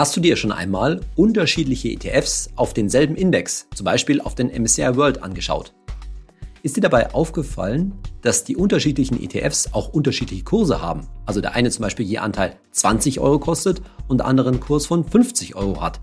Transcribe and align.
Hast 0.00 0.16
du 0.16 0.22
dir 0.22 0.34
schon 0.36 0.50
einmal 0.50 1.02
unterschiedliche 1.14 1.90
ETFs 1.90 2.48
auf 2.56 2.72
denselben 2.72 3.16
Index, 3.16 3.66
zum 3.74 3.84
Beispiel 3.84 4.22
auf 4.22 4.34
den 4.34 4.48
MSCI 4.48 4.96
World, 4.96 5.22
angeschaut? 5.22 5.74
Ist 6.62 6.78
dir 6.78 6.80
dabei 6.80 7.12
aufgefallen, 7.12 7.92
dass 8.22 8.44
die 8.44 8.56
unterschiedlichen 8.56 9.22
ETFs 9.22 9.74
auch 9.74 9.90
unterschiedliche 9.90 10.42
Kurse 10.42 10.80
haben? 10.80 11.06
Also 11.26 11.42
der 11.42 11.54
eine 11.54 11.68
zum 11.68 11.82
Beispiel 11.82 12.06
je 12.06 12.16
Anteil 12.16 12.56
20 12.70 13.20
Euro 13.20 13.38
kostet 13.40 13.82
und 14.08 14.20
der 14.20 14.26
andere 14.26 14.48
einen 14.48 14.60
Kurs 14.60 14.86
von 14.86 15.04
50 15.04 15.54
Euro 15.54 15.82
hat. 15.82 16.00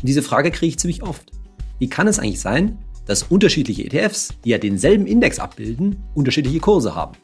Und 0.00 0.08
diese 0.08 0.22
Frage 0.22 0.50
kriege 0.50 0.70
ich 0.70 0.78
ziemlich 0.78 1.02
oft. 1.02 1.30
Wie 1.78 1.90
kann 1.90 2.08
es 2.08 2.18
eigentlich 2.18 2.40
sein, 2.40 2.78
dass 3.04 3.24
unterschiedliche 3.24 3.84
ETFs, 3.84 4.32
die 4.42 4.48
ja 4.48 4.56
denselben 4.56 5.06
Index 5.06 5.38
abbilden, 5.38 6.02
unterschiedliche 6.14 6.60
Kurse 6.60 6.94
haben? 6.94 7.14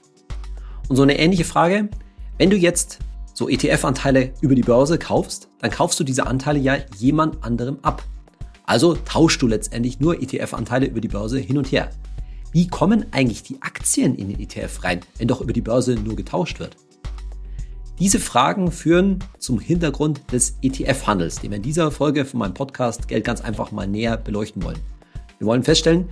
Und 0.87 0.97
so 0.97 1.03
eine 1.03 1.19
ähnliche 1.19 1.45
Frage, 1.45 1.89
wenn 2.37 2.51
du 2.51 2.59
jetzt 2.59 2.99
so 3.35 3.49
ETF-Anteile 3.49 4.33
über 4.41 4.55
die 4.55 4.63
Börse 4.63 4.97
kaufst, 4.97 5.49
dann 5.59 5.71
kaufst 5.71 6.01
du 6.01 6.05
diese 6.05 6.27
Anteile 6.27 6.61
ja 6.61 6.77
jemand 6.97 7.45
anderem 7.45 7.79
ab. 7.83 8.03
Also 8.65 8.95
tauschst 8.95 9.43
du 9.43 9.47
letztendlich 9.47 10.01
nur 10.01 10.23
ETF-Anteile 10.23 10.87
über 10.87 11.01
die 11.01 11.09
Börse 11.09 11.39
hin 11.39 11.59
und 11.59 11.71
her. 11.71 11.91
Wie 12.53 12.69
kommen 12.69 13.07
eigentlich 13.11 13.43
die 13.43 13.61
Aktien 13.61 14.15
in 14.15 14.29
den 14.29 14.41
ETF 14.41 14.85
rein, 14.85 15.01
wenn 15.19 15.29
doch 15.29 15.41
über 15.41 15.53
die 15.53 15.61
Börse 15.61 15.97
nur 15.97 16.15
getauscht 16.15 16.61
wird? 16.61 16.77
Diese 17.99 18.21
Fragen 18.21 18.71
führen 18.73 19.19
zum 19.39 19.61
Hintergrund 19.61 20.33
des 20.33 20.57
ETF-Handels, 20.63 21.41
den 21.41 21.51
wir 21.51 21.57
in 21.57 21.63
dieser 21.63 21.91
Folge 21.91 22.25
von 22.25 22.39
meinem 22.39 22.55
Podcast 22.55 23.09
Geld 23.09 23.25
ganz 23.25 23.41
einfach 23.41 23.73
mal 23.73 23.87
näher 23.87 24.17
beleuchten 24.17 24.63
wollen. 24.63 24.79
Wir 25.39 25.47
wollen 25.49 25.65
feststellen, 25.65 26.09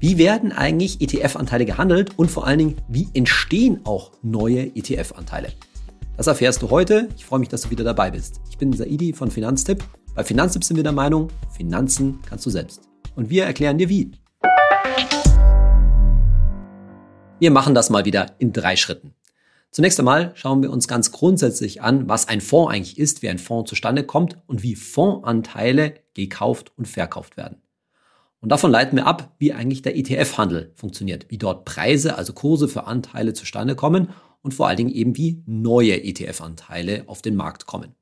wie 0.00 0.18
werden 0.18 0.52
eigentlich 0.52 1.00
ETF-Anteile 1.00 1.64
gehandelt 1.64 2.18
und 2.18 2.30
vor 2.30 2.46
allen 2.46 2.58
Dingen, 2.58 2.76
wie 2.88 3.08
entstehen 3.14 3.80
auch 3.84 4.10
neue 4.22 4.74
ETF-Anteile? 4.74 5.52
Das 6.16 6.28
erfährst 6.28 6.62
du 6.62 6.70
heute. 6.70 7.08
Ich 7.16 7.24
freue 7.24 7.40
mich, 7.40 7.48
dass 7.48 7.62
du 7.62 7.70
wieder 7.70 7.82
dabei 7.82 8.12
bist. 8.12 8.40
Ich 8.48 8.56
bin 8.56 8.72
Saidi 8.72 9.12
von 9.12 9.32
Finanztipp. 9.32 9.82
Bei 10.14 10.22
Finanztipp 10.22 10.62
sind 10.62 10.76
wir 10.76 10.84
der 10.84 10.92
Meinung, 10.92 11.28
Finanzen 11.50 12.20
kannst 12.24 12.46
du 12.46 12.50
selbst. 12.50 12.82
Und 13.16 13.30
wir 13.30 13.44
erklären 13.44 13.78
dir 13.78 13.88
wie. 13.88 14.12
Wir 17.40 17.50
machen 17.50 17.74
das 17.74 17.90
mal 17.90 18.04
wieder 18.04 18.36
in 18.38 18.52
drei 18.52 18.76
Schritten. 18.76 19.12
Zunächst 19.72 19.98
einmal 19.98 20.30
schauen 20.36 20.62
wir 20.62 20.70
uns 20.70 20.86
ganz 20.86 21.10
grundsätzlich 21.10 21.82
an, 21.82 22.08
was 22.08 22.28
ein 22.28 22.40
Fonds 22.40 22.72
eigentlich 22.72 22.96
ist, 22.96 23.22
wie 23.22 23.28
ein 23.28 23.38
Fonds 23.38 23.68
zustande 23.68 24.04
kommt 24.04 24.38
und 24.46 24.62
wie 24.62 24.76
Fondsanteile 24.76 25.94
gekauft 26.14 26.70
und 26.76 26.86
verkauft 26.86 27.36
werden. 27.36 27.60
Und 28.40 28.50
davon 28.50 28.70
leiten 28.70 28.96
wir 28.96 29.06
ab, 29.06 29.34
wie 29.38 29.52
eigentlich 29.52 29.82
der 29.82 29.96
ETF-Handel 29.96 30.70
funktioniert, 30.76 31.26
wie 31.30 31.38
dort 31.38 31.64
Preise, 31.64 32.16
also 32.16 32.34
Kurse 32.34 32.68
für 32.68 32.86
Anteile 32.86 33.32
zustande 33.32 33.74
kommen 33.74 34.10
und 34.44 34.52
vor 34.52 34.68
allen 34.68 34.76
Dingen 34.76 34.92
eben 34.92 35.16
wie 35.16 35.42
neue 35.46 36.04
ETF-Anteile 36.04 37.04
auf 37.06 37.22
den 37.22 37.34
Markt 37.34 37.64
kommen. 37.66 37.94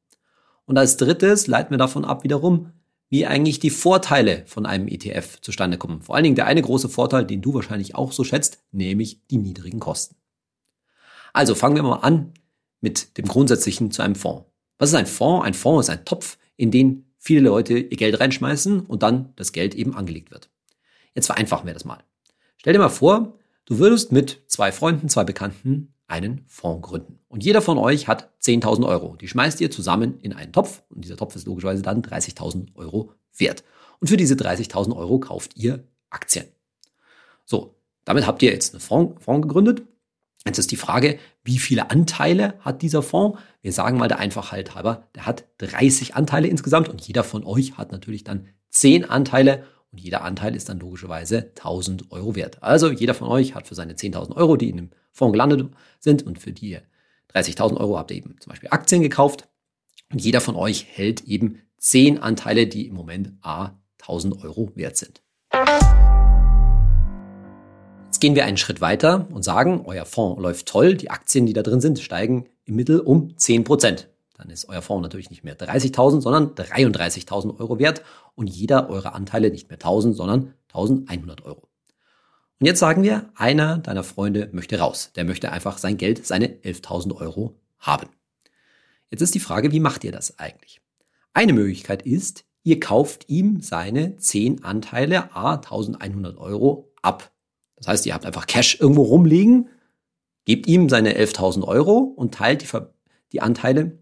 Und 0.66 0.76
als 0.76 0.96
drittes 0.96 1.46
leiten 1.46 1.70
wir 1.70 1.78
davon 1.78 2.04
ab 2.04 2.24
wiederum, 2.24 2.72
wie 3.08 3.26
eigentlich 3.26 3.60
die 3.60 3.70
Vorteile 3.70 4.42
von 4.46 4.66
einem 4.66 4.88
ETF 4.88 5.40
zustande 5.40 5.78
kommen. 5.78 6.02
Vor 6.02 6.16
allen 6.16 6.24
Dingen 6.24 6.34
der 6.34 6.46
eine 6.46 6.60
große 6.60 6.88
Vorteil, 6.88 7.24
den 7.24 7.42
du 7.42 7.54
wahrscheinlich 7.54 7.94
auch 7.94 8.10
so 8.10 8.24
schätzt, 8.24 8.58
nämlich 8.72 9.24
die 9.28 9.36
niedrigen 9.36 9.78
Kosten. 9.78 10.16
Also 11.32 11.54
fangen 11.54 11.76
wir 11.76 11.82
mal 11.84 11.96
an 11.98 12.32
mit 12.80 13.16
dem 13.18 13.26
Grundsätzlichen 13.26 13.92
zu 13.92 14.02
einem 14.02 14.16
Fonds. 14.16 14.46
Was 14.78 14.88
ist 14.88 14.96
ein 14.96 15.06
Fonds? 15.06 15.46
Ein 15.46 15.54
Fonds 15.54 15.86
ist 15.86 15.94
ein 15.94 16.04
Topf, 16.04 16.38
in 16.56 16.72
den 16.72 17.06
viele 17.18 17.42
Leute 17.42 17.78
ihr 17.78 17.96
Geld 17.96 18.18
reinschmeißen 18.18 18.80
und 18.80 19.04
dann 19.04 19.32
das 19.36 19.52
Geld 19.52 19.76
eben 19.76 19.94
angelegt 19.94 20.32
wird. 20.32 20.50
Jetzt 21.14 21.26
vereinfachen 21.26 21.66
wir 21.66 21.74
das 21.74 21.84
mal. 21.84 22.02
Stell 22.56 22.72
dir 22.72 22.80
mal 22.80 22.88
vor, 22.88 23.38
du 23.66 23.78
würdest 23.78 24.10
mit 24.10 24.42
zwei 24.48 24.72
Freunden, 24.72 25.08
zwei 25.08 25.22
Bekannten 25.22 25.94
einen 26.06 26.44
Fonds 26.46 26.86
gründen. 26.86 27.18
Und 27.28 27.44
jeder 27.44 27.62
von 27.62 27.78
euch 27.78 28.08
hat 28.08 28.30
10.000 28.42 28.86
Euro. 28.86 29.16
Die 29.16 29.28
schmeißt 29.28 29.60
ihr 29.60 29.70
zusammen 29.70 30.18
in 30.20 30.32
einen 30.32 30.52
Topf 30.52 30.82
und 30.90 31.04
dieser 31.04 31.16
Topf 31.16 31.36
ist 31.36 31.46
logischerweise 31.46 31.82
dann 31.82 32.02
30.000 32.02 32.74
Euro 32.74 33.12
wert. 33.36 33.64
Und 34.00 34.08
für 34.08 34.16
diese 34.16 34.34
30.000 34.34 34.94
Euro 34.96 35.18
kauft 35.20 35.56
ihr 35.56 35.84
Aktien. 36.10 36.46
So, 37.44 37.76
damit 38.04 38.26
habt 38.26 38.42
ihr 38.42 38.50
jetzt 38.50 38.74
einen 38.74 38.80
Fonds, 38.80 39.24
Fonds 39.24 39.46
gegründet. 39.46 39.82
Jetzt 40.44 40.58
ist 40.58 40.72
die 40.72 40.76
Frage, 40.76 41.18
wie 41.44 41.58
viele 41.58 41.90
Anteile 41.90 42.54
hat 42.60 42.82
dieser 42.82 43.02
Fonds? 43.02 43.38
Wir 43.60 43.72
sagen 43.72 43.98
mal 43.98 44.08
der 44.08 44.18
Einfachheit 44.18 44.74
halber, 44.74 45.06
der 45.14 45.24
hat 45.24 45.44
30 45.58 46.16
Anteile 46.16 46.48
insgesamt 46.48 46.88
und 46.88 47.00
jeder 47.00 47.22
von 47.22 47.44
euch 47.44 47.78
hat 47.78 47.92
natürlich 47.92 48.24
dann 48.24 48.48
10 48.70 49.04
Anteile 49.04 49.64
und 49.92 50.00
jeder 50.00 50.22
Anteil 50.22 50.56
ist 50.56 50.68
dann 50.68 50.80
logischerweise 50.80 51.52
1000 51.56 52.10
Euro 52.10 52.34
wert. 52.34 52.62
Also 52.62 52.90
jeder 52.90 53.14
von 53.14 53.28
euch 53.28 53.54
hat 53.54 53.68
für 53.68 53.74
seine 53.74 53.92
10.000 53.92 54.34
Euro, 54.34 54.56
die 54.56 54.70
in 54.70 54.76
dem 54.76 54.90
Fonds 55.12 55.32
gelandet 55.32 55.70
sind 56.00 56.24
und 56.24 56.38
für 56.38 56.52
die 56.52 56.78
30.000 57.32 57.76
Euro 57.78 57.98
habt 57.98 58.10
ihr 58.10 58.18
eben 58.18 58.36
zum 58.40 58.50
Beispiel 58.50 58.70
Aktien 58.70 59.02
gekauft. 59.02 59.48
Und 60.10 60.20
jeder 60.20 60.40
von 60.40 60.56
euch 60.56 60.86
hält 60.90 61.22
eben 61.24 61.62
10 61.78 62.18
Anteile, 62.18 62.66
die 62.66 62.86
im 62.86 62.94
Moment 62.94 63.32
A 63.40 63.78
1000 64.00 64.42
Euro 64.44 64.72
wert 64.74 64.96
sind. 64.96 65.22
Jetzt 68.06 68.20
gehen 68.20 68.34
wir 68.34 68.44
einen 68.44 68.56
Schritt 68.56 68.80
weiter 68.80 69.26
und 69.32 69.42
sagen, 69.42 69.82
euer 69.86 70.04
Fonds 70.04 70.40
läuft 70.40 70.66
toll, 70.66 70.94
die 70.96 71.10
Aktien, 71.10 71.46
die 71.46 71.52
da 71.52 71.62
drin 71.62 71.80
sind, 71.80 71.98
steigen 71.98 72.48
im 72.64 72.76
Mittel 72.76 73.00
um 73.00 73.36
10 73.36 73.64
Prozent 73.64 74.08
dann 74.42 74.50
ist 74.50 74.68
euer 74.68 74.82
Fonds 74.82 75.02
natürlich 75.02 75.30
nicht 75.30 75.44
mehr 75.44 75.56
30.000, 75.56 76.20
sondern 76.20 76.48
33.000 76.54 77.60
Euro 77.60 77.78
wert 77.78 78.02
und 78.34 78.48
jeder 78.48 78.90
eurer 78.90 79.14
Anteile 79.14 79.50
nicht 79.50 79.68
mehr 79.68 79.78
1.000, 79.78 80.14
sondern 80.14 80.54
1.100 80.72 81.44
Euro. 81.44 81.68
Und 82.62 82.66
jetzt 82.66 82.78
sagen 82.78 83.02
wir, 83.02 83.28
einer 83.34 83.78
deiner 83.78 84.04
Freunde 84.04 84.48
möchte 84.52 84.78
raus. 84.78 85.10
Der 85.16 85.24
möchte 85.24 85.50
einfach 85.50 85.78
sein 85.78 85.96
Geld, 85.96 86.24
seine 86.24 86.46
11.000 86.46 87.16
Euro 87.16 87.58
haben. 87.80 88.08
Jetzt 89.10 89.20
ist 89.20 89.34
die 89.34 89.40
Frage, 89.40 89.72
wie 89.72 89.80
macht 89.80 90.04
ihr 90.04 90.12
das 90.12 90.38
eigentlich? 90.38 90.80
Eine 91.32 91.54
Möglichkeit 91.54 92.02
ist, 92.02 92.44
ihr 92.62 92.78
kauft 92.78 93.28
ihm 93.28 93.60
seine 93.62 94.16
10 94.16 94.62
Anteile 94.62 95.34
a 95.34 95.54
1100 95.54 96.38
Euro 96.38 96.92
ab. 97.02 97.32
Das 97.74 97.88
heißt, 97.88 98.06
ihr 98.06 98.14
habt 98.14 98.26
einfach 98.26 98.46
Cash 98.46 98.78
irgendwo 98.80 99.02
rumliegen, 99.02 99.68
gebt 100.44 100.68
ihm 100.68 100.88
seine 100.88 101.18
11.000 101.18 101.66
Euro 101.66 101.98
und 101.98 102.32
teilt 102.32 102.62
die, 102.62 102.78
die 103.32 103.40
Anteile 103.40 103.98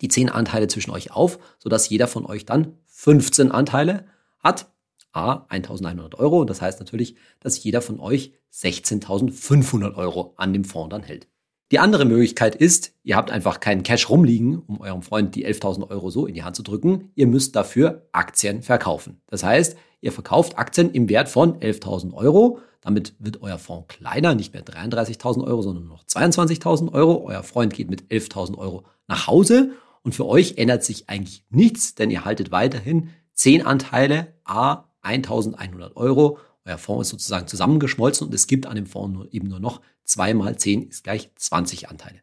die 0.00 0.08
10 0.08 0.28
Anteile 0.28 0.66
zwischen 0.66 0.90
euch 0.90 1.12
auf, 1.12 1.38
sodass 1.60 1.88
jeder 1.88 2.08
von 2.08 2.26
euch 2.26 2.46
dann 2.46 2.78
15 2.86 3.52
Anteile 3.52 4.06
hat. 4.40 4.71
A, 5.12 5.46
1100 5.48 6.18
Euro. 6.18 6.44
Das 6.44 6.60
heißt 6.62 6.80
natürlich, 6.80 7.16
dass 7.40 7.62
jeder 7.62 7.82
von 7.82 8.00
euch 8.00 8.32
16.500 8.52 9.94
Euro 9.96 10.34
an 10.36 10.52
dem 10.52 10.64
Fonds 10.64 10.90
dann 10.90 11.02
hält. 11.02 11.28
Die 11.72 11.78
andere 11.78 12.04
Möglichkeit 12.04 12.54
ist, 12.54 12.92
ihr 13.02 13.16
habt 13.16 13.30
einfach 13.30 13.58
keinen 13.58 13.82
Cash 13.82 14.10
rumliegen, 14.10 14.58
um 14.58 14.82
eurem 14.82 15.00
Freund 15.00 15.34
die 15.34 15.46
11.000 15.46 15.88
Euro 15.88 16.10
so 16.10 16.26
in 16.26 16.34
die 16.34 16.42
Hand 16.42 16.54
zu 16.54 16.62
drücken. 16.62 17.10
Ihr 17.14 17.26
müsst 17.26 17.56
dafür 17.56 18.08
Aktien 18.12 18.62
verkaufen. 18.62 19.22
Das 19.26 19.42
heißt, 19.42 19.76
ihr 20.02 20.12
verkauft 20.12 20.58
Aktien 20.58 20.90
im 20.90 21.08
Wert 21.08 21.30
von 21.30 21.58
11.000 21.60 22.12
Euro. 22.12 22.58
Damit 22.82 23.14
wird 23.18 23.40
euer 23.40 23.58
Fonds 23.58 23.88
kleiner, 23.88 24.34
nicht 24.34 24.52
mehr 24.52 24.64
33.000 24.64 25.44
Euro, 25.44 25.62
sondern 25.62 25.84
nur 25.84 25.94
noch 25.94 26.04
22.000 26.04 26.92
Euro. 26.92 27.24
Euer 27.24 27.42
Freund 27.42 27.72
geht 27.72 27.88
mit 27.88 28.02
11.000 28.10 28.58
Euro 28.58 28.84
nach 29.08 29.26
Hause 29.26 29.70
und 30.02 30.14
für 30.14 30.26
euch 30.26 30.58
ändert 30.58 30.84
sich 30.84 31.08
eigentlich 31.08 31.46
nichts, 31.48 31.94
denn 31.94 32.10
ihr 32.10 32.26
haltet 32.26 32.50
weiterhin 32.50 33.08
10 33.32 33.64
Anteile, 33.64 34.34
a 34.44 34.91
1100 35.02 35.96
Euro. 35.96 36.38
Euer 36.64 36.78
Fonds 36.78 37.08
ist 37.08 37.10
sozusagen 37.10 37.48
zusammengeschmolzen 37.48 38.26
und 38.26 38.34
es 38.34 38.46
gibt 38.46 38.66
an 38.66 38.76
dem 38.76 38.86
Fonds 38.86 39.12
nur, 39.14 39.32
eben 39.34 39.48
nur 39.48 39.60
noch 39.60 39.80
2 40.04 40.34
mal 40.34 40.56
10 40.56 40.88
ist 40.88 41.04
gleich 41.04 41.30
20 41.36 41.88
Anteile. 41.88 42.20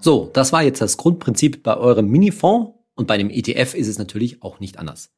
So, 0.00 0.30
das 0.32 0.52
war 0.52 0.62
jetzt 0.62 0.80
das 0.80 0.96
Grundprinzip 0.96 1.62
bei 1.62 1.76
eurem 1.76 2.08
Minifonds 2.08 2.72
und 2.94 3.06
bei 3.06 3.18
dem 3.18 3.30
ETF 3.30 3.74
ist 3.74 3.88
es 3.88 3.98
natürlich 3.98 4.42
auch 4.42 4.60
nicht 4.60 4.78
anders. 4.78 5.10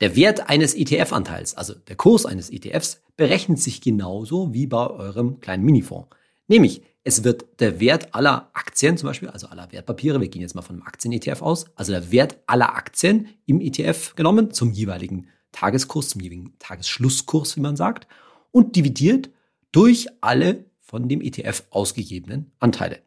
Der 0.00 0.16
Wert 0.16 0.48
eines 0.48 0.74
ETF-Anteils, 0.74 1.56
also 1.56 1.74
der 1.74 1.96
Kurs 1.96 2.26
eines 2.26 2.50
ETFs, 2.50 3.02
berechnet 3.16 3.60
sich 3.60 3.80
genauso 3.80 4.52
wie 4.52 4.66
bei 4.66 4.88
eurem 4.88 5.40
kleinen 5.40 5.64
Minifonds. 5.64 6.08
Nämlich, 6.48 6.82
es 7.04 7.22
wird 7.22 7.60
der 7.60 7.80
Wert 7.80 8.14
aller 8.14 8.50
Aktien 8.54 8.96
zum 8.96 9.08
Beispiel, 9.08 9.28
also 9.28 9.46
aller 9.46 9.70
Wertpapiere, 9.70 10.20
wir 10.20 10.28
gehen 10.28 10.40
jetzt 10.40 10.54
mal 10.54 10.62
von 10.62 10.76
einem 10.76 10.86
Aktien-ETF 10.86 11.42
aus, 11.42 11.66
also 11.76 11.92
der 11.92 12.10
Wert 12.10 12.38
aller 12.46 12.74
Aktien 12.74 13.28
im 13.44 13.60
ETF 13.60 14.14
genommen 14.16 14.52
zum 14.52 14.72
jeweiligen 14.72 15.28
Tageskurs, 15.52 16.08
zum 16.08 16.22
jeweiligen 16.22 16.54
Tagesschlusskurs, 16.58 17.56
wie 17.56 17.60
man 17.60 17.76
sagt, 17.76 18.08
und 18.50 18.74
dividiert 18.74 19.30
durch 19.70 20.08
alle 20.22 20.64
von 20.80 21.08
dem 21.08 21.20
ETF 21.20 21.64
ausgegebenen 21.70 22.52
Anteile. 22.58 23.00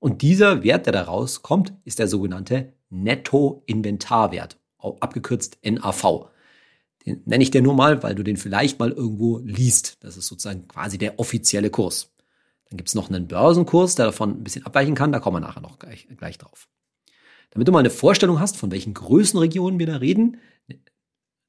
Und 0.00 0.22
dieser 0.22 0.62
Wert, 0.64 0.86
der 0.86 0.92
da 0.92 1.02
rauskommt, 1.02 1.72
ist 1.84 1.98
der 1.98 2.08
sogenannte 2.08 2.72
Netto-Inventarwert, 2.90 4.58
abgekürzt 4.78 5.58
NAV. 5.64 6.30
Den 7.04 7.22
nenne 7.24 7.42
ich 7.42 7.50
dir 7.50 7.62
nur 7.62 7.74
mal, 7.74 8.02
weil 8.02 8.14
du 8.14 8.22
den 8.22 8.36
vielleicht 8.36 8.78
mal 8.78 8.90
irgendwo 8.90 9.38
liest. 9.38 9.98
Das 10.00 10.16
ist 10.16 10.26
sozusagen 10.26 10.66
quasi 10.68 10.98
der 10.98 11.18
offizielle 11.18 11.70
Kurs. 11.70 12.15
Dann 12.70 12.76
gibt 12.76 12.88
es 12.88 12.94
noch 12.94 13.08
einen 13.08 13.28
Börsenkurs, 13.28 13.94
der 13.94 14.06
davon 14.06 14.30
ein 14.30 14.44
bisschen 14.44 14.66
abweichen 14.66 14.94
kann. 14.94 15.12
Da 15.12 15.20
kommen 15.20 15.36
wir 15.36 15.46
nachher 15.46 15.60
noch 15.60 15.78
gleich, 15.78 16.08
gleich 16.16 16.38
drauf. 16.38 16.68
Damit 17.50 17.68
du 17.68 17.72
mal 17.72 17.78
eine 17.78 17.90
Vorstellung 17.90 18.40
hast, 18.40 18.56
von 18.56 18.70
welchen 18.70 18.94
Größenregionen 18.94 19.78
wir 19.78 19.86
da 19.86 19.96
reden, 19.96 20.38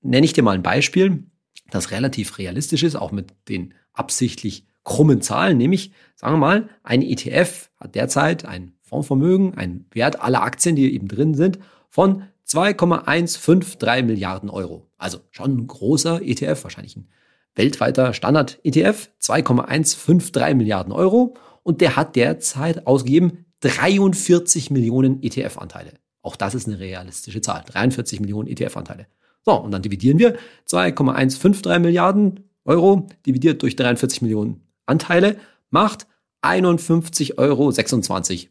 nenne 0.01 0.25
ich 0.25 0.33
dir 0.33 0.43
mal 0.43 0.55
ein 0.55 0.63
Beispiel, 0.63 1.23
das 1.69 1.91
relativ 1.91 2.37
realistisch 2.37 2.83
ist, 2.83 2.95
auch 2.95 3.11
mit 3.11 3.33
den 3.49 3.73
absichtlich 3.93 4.65
krummen 4.83 5.21
Zahlen. 5.21 5.57
Nämlich, 5.57 5.91
sagen 6.15 6.35
wir 6.35 6.39
mal, 6.39 6.69
ein 6.83 7.01
ETF 7.01 7.69
hat 7.77 7.95
derzeit 7.95 8.45
ein 8.45 8.73
Fondsvermögen, 8.81 9.55
ein 9.55 9.85
Wert 9.91 10.21
aller 10.21 10.43
Aktien, 10.43 10.75
die 10.75 10.93
eben 10.93 11.07
drin 11.07 11.33
sind, 11.33 11.59
von 11.89 12.23
2,153 12.45 14.05
Milliarden 14.05 14.49
Euro. 14.49 14.89
Also 14.97 15.19
schon 15.31 15.57
ein 15.57 15.67
großer 15.67 16.21
ETF, 16.21 16.63
wahrscheinlich 16.63 16.95
ein 16.95 17.09
weltweiter 17.57 18.13
Standard-ETF, 18.13 19.09
2,153 19.19 20.56
Milliarden 20.56 20.94
Euro. 20.94 21.36
Und 21.63 21.81
der 21.81 21.95
hat 21.95 22.15
derzeit 22.15 22.88
ausgegeben 22.88 23.45
43 23.62 24.71
Millionen 24.71 25.21
ETF-Anteile. 25.21 25.94
Auch 26.21 26.36
das 26.36 26.56
ist 26.56 26.68
eine 26.68 26.80
realistische 26.80 27.42
Zahl. 27.42 27.63
43 27.65 28.19
Millionen 28.19 28.48
ETF-Anteile. 28.48 29.07
So, 29.44 29.54
und 29.54 29.71
dann 29.71 29.81
dividieren 29.81 30.19
wir 30.19 30.38
2,153 30.65 31.80
Milliarden 31.80 32.44
Euro 32.65 33.07
dividiert 33.25 33.62
durch 33.62 33.75
43 33.75 34.21
Millionen 34.21 34.62
Anteile 34.86 35.38
macht 35.69 36.07
51,26 36.42 37.38
Euro 37.38 37.71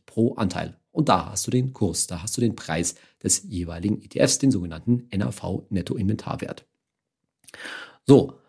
pro 0.06 0.34
Anteil. 0.34 0.76
Und 0.90 1.08
da 1.10 1.30
hast 1.30 1.46
du 1.46 1.50
den 1.50 1.74
Kurs, 1.74 2.06
da 2.06 2.22
hast 2.22 2.36
du 2.36 2.40
den 2.40 2.56
Preis 2.56 2.94
des 3.22 3.42
jeweiligen 3.44 4.00
ETFs, 4.02 4.38
den 4.38 4.50
sogenannten 4.50 5.08
NAV 5.14 5.66
Nettoinventarwert. 5.68 6.64
So, 8.06 8.40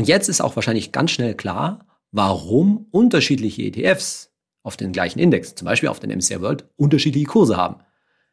und 0.00 0.08
jetzt 0.08 0.30
ist 0.30 0.40
auch 0.40 0.56
wahrscheinlich 0.56 0.92
ganz 0.92 1.10
schnell 1.10 1.34
klar, 1.34 1.84
warum 2.10 2.86
unterschiedliche 2.90 3.64
ETFs 3.64 4.32
auf 4.62 4.78
den 4.78 4.92
gleichen 4.92 5.18
Index, 5.18 5.54
zum 5.54 5.66
Beispiel 5.66 5.90
auf 5.90 6.00
den 6.00 6.10
MSCI 6.10 6.40
World, 6.40 6.64
unterschiedliche 6.76 7.26
Kurse 7.26 7.58
haben. 7.58 7.82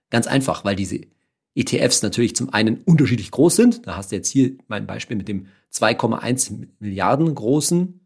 Ganz 0.09 0.27
einfach, 0.27 0.63
weil 0.63 0.77
diese 0.77 1.01
ETFs 1.55 2.03
natürlich 2.03 2.37
zum 2.37 2.53
einen 2.53 2.77
unterschiedlich 2.85 3.31
groß 3.31 3.57
sind. 3.57 3.85
Da 3.85 3.97
hast 3.97 4.13
du 4.13 4.15
jetzt 4.15 4.29
hier 4.29 4.51
mein 4.69 4.87
Beispiel 4.87 5.17
mit 5.17 5.27
dem 5.27 5.47
2,1 5.73 6.69
Milliarden 6.79 7.35
großen 7.35 7.99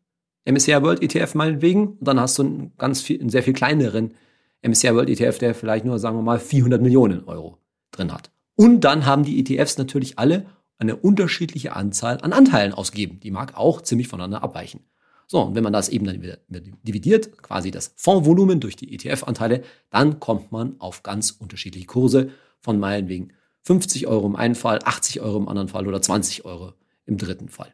MSCI 0.45 0.81
World 0.81 1.03
ETF 1.03 1.35
meinetwegen. 1.35 1.97
Und 1.97 2.07
dann 2.07 2.19
hast 2.19 2.39
du 2.39 2.43
einen 2.43 2.71
ganz 2.79 3.03
viel, 3.03 3.19
einen 3.19 3.29
sehr 3.29 3.43
viel 3.43 3.53
kleineren 3.53 4.15
MSCI 4.63 4.95
World 4.95 5.11
ETF, 5.11 5.37
der 5.37 5.53
vielleicht 5.53 5.85
nur, 5.85 5.99
sagen 5.99 6.17
wir 6.17 6.23
mal, 6.23 6.39
400 6.39 6.81
Millionen 6.81 7.25
Euro 7.25 7.59
drin 7.91 8.11
hat. 8.11 8.31
Und 8.55 8.79
dann 8.81 9.05
haben 9.05 9.23
die 9.23 9.39
ETFs 9.39 9.77
natürlich 9.77 10.17
alle 10.17 10.47
eine 10.81 10.95
unterschiedliche 10.95 11.75
Anzahl 11.75 12.19
an 12.21 12.33
Anteilen 12.33 12.73
ausgegeben. 12.73 13.19
Die 13.19 13.31
mag 13.31 13.55
auch 13.55 13.81
ziemlich 13.81 14.07
voneinander 14.07 14.43
abweichen. 14.43 14.81
So, 15.27 15.39
und 15.41 15.55
wenn 15.55 15.63
man 15.63 15.71
das 15.71 15.87
eben 15.87 16.05
dann 16.05 16.21
wieder 16.21 16.39
dividiert, 16.49 17.41
quasi 17.41 17.71
das 17.71 17.93
Fondsvolumen 17.95 18.59
durch 18.59 18.75
die 18.75 18.93
ETF-Anteile, 18.93 19.63
dann 19.91 20.19
kommt 20.19 20.51
man 20.51 20.75
auf 20.79 21.03
ganz 21.03 21.31
unterschiedliche 21.31 21.85
Kurse 21.85 22.31
von 22.59 22.79
meinetwegen 22.79 23.31
50 23.63 24.07
Euro 24.07 24.25
im 24.25 24.35
einen 24.35 24.55
Fall, 24.55 24.79
80 24.83 25.21
Euro 25.21 25.37
im 25.37 25.47
anderen 25.47 25.69
Fall 25.69 25.87
oder 25.87 26.01
20 26.01 26.45
Euro 26.45 26.73
im 27.05 27.17
dritten 27.17 27.47
Fall. 27.47 27.73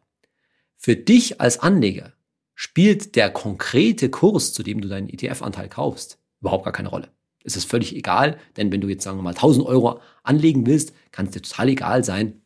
Für 0.75 0.95
dich 0.95 1.41
als 1.41 1.59
Anleger 1.59 2.13
spielt 2.53 3.15
der 3.15 3.31
konkrete 3.31 4.09
Kurs, 4.09 4.53
zu 4.53 4.63
dem 4.63 4.81
du 4.81 4.87
deinen 4.89 5.09
ETF-Anteil 5.09 5.69
kaufst, 5.69 6.19
überhaupt 6.41 6.65
gar 6.65 6.73
keine 6.73 6.89
Rolle. 6.89 7.09
Es 7.43 7.55
ist 7.55 7.69
völlig 7.69 7.95
egal, 7.95 8.37
denn 8.57 8.71
wenn 8.71 8.81
du 8.81 8.89
jetzt 8.89 9.03
sagen 9.03 9.17
wir 9.17 9.23
mal 9.23 9.29
1000 9.29 9.65
Euro 9.65 10.01
anlegen 10.23 10.67
willst, 10.67 10.93
kann 11.11 11.27
es 11.27 11.31
dir 11.31 11.41
total 11.41 11.69
egal 11.69 12.03
sein, 12.03 12.41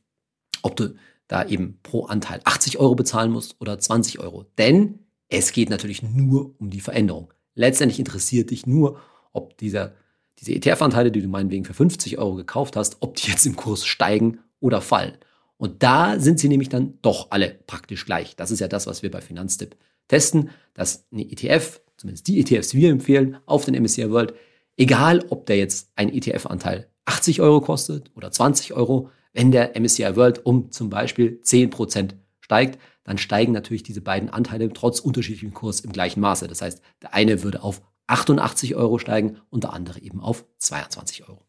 ob 0.63 0.75
du 0.75 0.95
da 1.27 1.45
eben 1.45 1.79
pro 1.81 2.05
Anteil 2.05 2.41
80 2.43 2.77
Euro 2.79 2.95
bezahlen 2.95 3.31
musst 3.31 3.55
oder 3.59 3.79
20 3.79 4.19
Euro. 4.19 4.45
Denn 4.57 4.99
es 5.29 5.53
geht 5.53 5.69
natürlich 5.69 6.03
nur 6.03 6.53
um 6.59 6.69
die 6.69 6.81
Veränderung. 6.81 7.33
Letztendlich 7.55 7.99
interessiert 7.99 8.51
dich 8.51 8.67
nur, 8.67 8.99
ob 9.31 9.57
dieser, 9.57 9.93
diese 10.39 10.53
ETF-Anteile, 10.53 11.11
die 11.11 11.21
du 11.21 11.27
meinetwegen 11.27 11.63
für 11.63 11.73
50 11.73 12.17
Euro 12.17 12.35
gekauft 12.35 12.75
hast, 12.75 12.97
ob 12.99 13.15
die 13.15 13.29
jetzt 13.29 13.45
im 13.45 13.55
Kurs 13.55 13.85
steigen 13.85 14.39
oder 14.59 14.81
fallen. 14.81 15.17
Und 15.57 15.83
da 15.83 16.19
sind 16.19 16.39
sie 16.39 16.49
nämlich 16.49 16.69
dann 16.69 16.97
doch 17.01 17.31
alle 17.31 17.59
praktisch 17.67 18.05
gleich. 18.05 18.35
Das 18.35 18.51
ist 18.51 18.59
ja 18.59 18.67
das, 18.67 18.87
was 18.87 19.03
wir 19.03 19.11
bei 19.11 19.21
Finanztipp 19.21 19.77
testen, 20.07 20.49
dass 20.73 21.05
eine 21.11 21.21
ETF, 21.21 21.81
zumindest 21.97 22.27
die 22.27 22.39
ETFs, 22.39 22.69
die 22.69 22.77
wir 22.77 22.89
empfehlen, 22.89 23.37
auf 23.45 23.63
den 23.65 23.81
MSCI 23.81 24.09
World, 24.09 24.33
egal 24.75 25.23
ob 25.29 25.45
der 25.45 25.57
jetzt 25.57 25.91
ein 25.95 26.11
ETF-Anteil 26.11 26.89
80 27.05 27.41
Euro 27.41 27.61
kostet 27.61 28.11
oder 28.15 28.31
20 28.31 28.73
Euro, 28.73 29.09
wenn 29.33 29.51
der 29.51 29.80
MSCI 29.80 30.16
World 30.16 30.45
um 30.45 30.72
zum 30.72 30.89
Beispiel 30.89 31.39
10% 31.44 32.16
steigt, 32.39 32.80
dann 33.04 33.18
steigen 33.18 33.51
natürlich 33.51 33.83
diese 33.83 34.01
beiden 34.01 34.30
Anteile 34.30 34.72
trotz 34.74 35.00
unterschiedlichem 35.00 35.54
Kurs 35.54 35.80
im 35.80 35.92
gleichen 35.92 36.19
Maße. 36.19 36.48
Das 36.48 36.62
heißt, 36.62 36.81
der 37.01 37.13
eine 37.13 37.44
würde 37.44 37.63
auf 37.63 37.81
88 38.07 38.75
Euro 38.75 39.00
steigen 39.00 39.38
und 39.50 39.63
der 39.63 39.74
andere 39.74 40.01
eben 40.01 40.22
auf 40.22 40.45
22 40.57 41.28
Euro. 41.28 41.45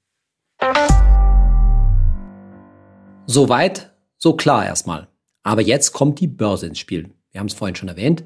Soweit 3.27 3.95
so 4.19 4.35
klar 4.35 4.65
erstmal. 4.65 5.09
Aber 5.43 5.63
jetzt 5.63 5.93
kommt 5.93 6.21
die 6.21 6.29
Börse 6.29 6.67
ins 6.67 6.79
Spiel. 6.79 7.11
Wir 7.31 7.41
haben 7.41 7.49
es 7.49 7.55
vorhin 7.55 7.75
schon 7.75 7.89
erwähnt. 7.89 8.23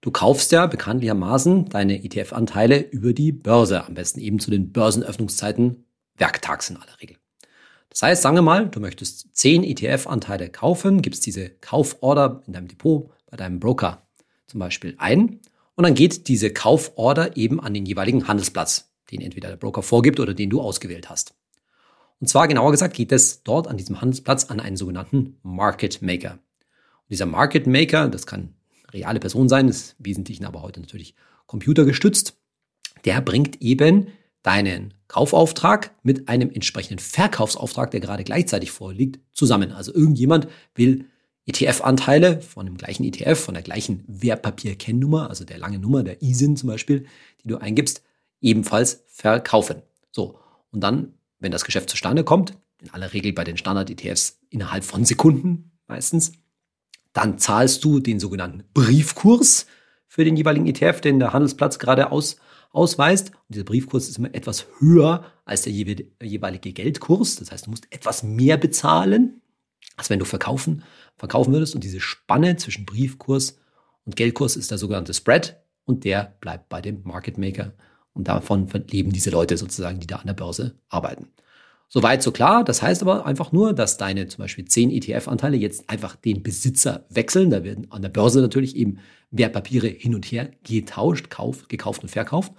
Du 0.00 0.10
kaufst 0.10 0.52
ja 0.52 0.66
bekanntlichermaßen 0.66 1.68
deine 1.68 2.02
ETF-Anteile 2.02 2.78
über 2.78 3.12
die 3.12 3.32
Börse, 3.32 3.84
am 3.84 3.94
besten 3.94 4.20
eben 4.20 4.38
zu 4.38 4.50
den 4.50 4.72
Börsenöffnungszeiten 4.72 5.86
werktags 6.16 6.70
in 6.70 6.76
aller 6.76 7.00
Regel. 7.00 7.16
Das 7.94 8.02
heißt, 8.02 8.22
sagen 8.22 8.34
wir 8.34 8.42
mal, 8.42 8.68
du 8.68 8.80
möchtest 8.80 9.28
10 9.36 9.62
ETF-Anteile 9.62 10.50
kaufen, 10.50 11.00
gibst 11.00 11.24
diese 11.26 11.48
Kauforder 11.48 12.42
in 12.44 12.52
deinem 12.52 12.66
Depot 12.66 13.08
bei 13.30 13.36
deinem 13.36 13.60
Broker 13.60 14.02
zum 14.48 14.58
Beispiel 14.58 14.96
ein 14.98 15.38
und 15.76 15.84
dann 15.84 15.94
geht 15.94 16.26
diese 16.26 16.52
Kauforder 16.52 17.36
eben 17.36 17.60
an 17.60 17.72
den 17.72 17.86
jeweiligen 17.86 18.26
Handelsplatz, 18.26 18.92
den 19.12 19.20
entweder 19.20 19.48
der 19.48 19.58
Broker 19.58 19.82
vorgibt 19.82 20.18
oder 20.18 20.34
den 20.34 20.50
du 20.50 20.60
ausgewählt 20.60 21.08
hast. 21.08 21.36
Und 22.18 22.26
zwar 22.26 22.48
genauer 22.48 22.72
gesagt 22.72 22.94
geht 22.94 23.12
es 23.12 23.44
dort 23.44 23.68
an 23.68 23.76
diesem 23.76 24.00
Handelsplatz 24.00 24.46
an 24.46 24.58
einen 24.58 24.76
sogenannten 24.76 25.38
Market 25.44 26.02
Maker. 26.02 26.32
Und 26.32 27.10
dieser 27.10 27.26
Market 27.26 27.68
Maker, 27.68 28.08
das 28.08 28.26
kann 28.26 28.54
reale 28.92 29.20
Person 29.20 29.48
sein, 29.48 29.68
ist 29.68 29.94
im 30.00 30.06
Wesentlichen 30.06 30.46
aber 30.46 30.62
heute 30.62 30.80
natürlich 30.80 31.14
computergestützt, 31.46 32.40
der 33.04 33.20
bringt 33.20 33.62
eben 33.62 34.08
deinen 34.44 34.94
Kaufauftrag 35.08 35.90
mit 36.04 36.28
einem 36.28 36.50
entsprechenden 36.50 37.00
Verkaufsauftrag, 37.00 37.90
der 37.90 37.98
gerade 37.98 38.22
gleichzeitig 38.22 38.70
vorliegt, 38.70 39.18
zusammen. 39.32 39.72
Also 39.72 39.92
irgendjemand 39.92 40.46
will 40.76 41.06
ETF-Anteile 41.46 42.40
von 42.40 42.66
dem 42.66 42.76
gleichen 42.76 43.02
ETF, 43.02 43.40
von 43.40 43.54
der 43.54 43.64
gleichen 43.64 44.04
Wertpapierkennnummer, 44.06 45.28
also 45.28 45.44
der 45.44 45.58
lange 45.58 45.80
Nummer, 45.80 46.04
der 46.04 46.22
ISIN 46.22 46.56
zum 46.56 46.68
Beispiel, 46.68 47.06
die 47.42 47.48
du 47.48 47.58
eingibst, 47.58 48.02
ebenfalls 48.40 49.02
verkaufen. 49.08 49.82
So. 50.12 50.38
Und 50.70 50.80
dann 50.80 51.14
wenn 51.44 51.52
das 51.52 51.64
Geschäft 51.64 51.90
zustande 51.90 52.24
kommt, 52.24 52.56
in 52.80 52.90
aller 52.90 53.12
Regel 53.12 53.32
bei 53.32 53.44
den 53.44 53.56
Standard-ETFs 53.56 54.40
innerhalb 54.50 54.82
von 54.82 55.04
Sekunden 55.04 55.72
meistens, 55.86 56.32
dann 57.12 57.38
zahlst 57.38 57.84
du 57.84 58.00
den 58.00 58.18
sogenannten 58.18 58.64
Briefkurs 58.74 59.66
für 60.08 60.24
den 60.24 60.36
jeweiligen 60.36 60.66
ETF, 60.66 61.00
den 61.00 61.20
der 61.20 61.32
Handelsplatz 61.32 61.78
gerade 61.78 62.10
aus, 62.10 62.36
ausweist. 62.74 63.30
Und 63.30 63.54
dieser 63.54 63.64
Briefkurs 63.64 64.08
ist 64.08 64.18
immer 64.18 64.34
etwas 64.34 64.66
höher 64.78 65.24
als 65.44 65.62
der 65.62 65.72
jeweilige 65.72 66.72
Geldkurs. 66.72 67.36
Das 67.36 67.50
heißt, 67.50 67.66
du 67.66 67.70
musst 67.70 67.86
etwas 67.90 68.22
mehr 68.22 68.56
bezahlen, 68.56 69.40
als 69.96 70.10
wenn 70.10 70.18
du 70.18 70.24
verkaufen, 70.24 70.82
verkaufen 71.16 71.52
würdest. 71.52 71.74
Und 71.74 71.84
diese 71.84 72.00
Spanne 72.00 72.56
zwischen 72.56 72.84
Briefkurs 72.84 73.58
und 74.04 74.16
Geldkurs 74.16 74.56
ist 74.56 74.70
der 74.70 74.78
sogenannte 74.78 75.14
Spread 75.14 75.56
und 75.84 76.04
der 76.04 76.36
bleibt 76.40 76.68
bei 76.68 76.80
dem 76.80 77.02
Market 77.04 77.38
Maker 77.38 77.72
und 78.12 78.28
davon 78.28 78.68
leben 78.90 79.12
diese 79.12 79.30
Leute 79.30 79.56
sozusagen, 79.56 80.00
die 80.00 80.06
da 80.06 80.16
an 80.16 80.26
der 80.26 80.34
Börse 80.34 80.78
arbeiten. 80.88 81.28
Soweit 81.88 82.22
so 82.22 82.32
klar. 82.32 82.64
Das 82.64 82.82
heißt 82.82 83.02
aber 83.02 83.26
einfach 83.26 83.52
nur, 83.52 83.72
dass 83.72 83.98
deine 83.98 84.26
zum 84.26 84.42
Beispiel 84.42 84.64
10 84.64 84.90
ETF-Anteile 84.90 85.56
jetzt 85.56 85.88
einfach 85.88 86.16
den 86.16 86.42
Besitzer 86.42 87.06
wechseln. 87.08 87.50
Da 87.50 87.62
werden 87.62 87.90
an 87.90 88.02
der 88.02 88.08
Börse 88.08 88.40
natürlich 88.40 88.74
eben 88.76 88.98
Wertpapiere 89.30 89.88
hin 89.88 90.14
und 90.14 90.24
her 90.24 90.50
getauscht, 90.64 91.30
kauft, 91.30 91.68
gekauft 91.68 92.02
und 92.02 92.08
verkauft. 92.08 92.52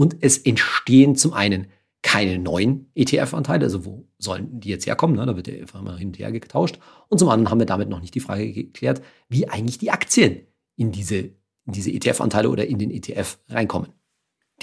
Und 0.00 0.16
es 0.20 0.38
entstehen 0.38 1.14
zum 1.14 1.34
einen 1.34 1.66
keine 2.00 2.38
neuen 2.38 2.90
ETF-Anteile, 2.94 3.66
also 3.66 3.84
wo 3.84 4.08
sollen 4.16 4.58
die 4.58 4.70
jetzt 4.70 4.86
herkommen? 4.86 5.14
Ne? 5.14 5.26
Da 5.26 5.36
wird 5.36 5.46
ja 5.46 5.60
einfach 5.60 5.82
mal 5.82 5.98
hin 5.98 6.08
und 6.08 6.18
her 6.18 6.32
getauscht. 6.32 6.78
Und 7.10 7.18
zum 7.18 7.28
anderen 7.28 7.50
haben 7.50 7.58
wir 7.58 7.66
damit 7.66 7.90
noch 7.90 8.00
nicht 8.00 8.14
die 8.14 8.20
Frage 8.20 8.50
geklärt, 8.50 9.02
wie 9.28 9.50
eigentlich 9.50 9.76
die 9.76 9.90
Aktien 9.90 10.46
in 10.74 10.90
diese, 10.90 11.16
in 11.18 11.74
diese 11.74 11.90
ETF-Anteile 11.90 12.48
oder 12.48 12.66
in 12.66 12.78
den 12.78 12.90
ETF 12.90 13.40
reinkommen. 13.50 13.90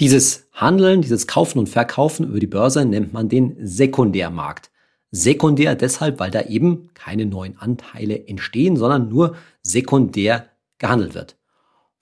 Dieses 0.00 0.48
Handeln, 0.50 1.02
dieses 1.02 1.28
Kaufen 1.28 1.60
und 1.60 1.68
Verkaufen 1.68 2.26
über 2.26 2.40
die 2.40 2.48
Börse 2.48 2.84
nennt 2.84 3.12
man 3.12 3.28
den 3.28 3.54
Sekundärmarkt. 3.64 4.72
Sekundär 5.12 5.76
deshalb, 5.76 6.18
weil 6.18 6.32
da 6.32 6.42
eben 6.42 6.88
keine 6.94 7.26
neuen 7.26 7.56
Anteile 7.58 8.26
entstehen, 8.26 8.76
sondern 8.76 9.08
nur 9.08 9.36
sekundär 9.62 10.48
gehandelt 10.78 11.14
wird. 11.14 11.37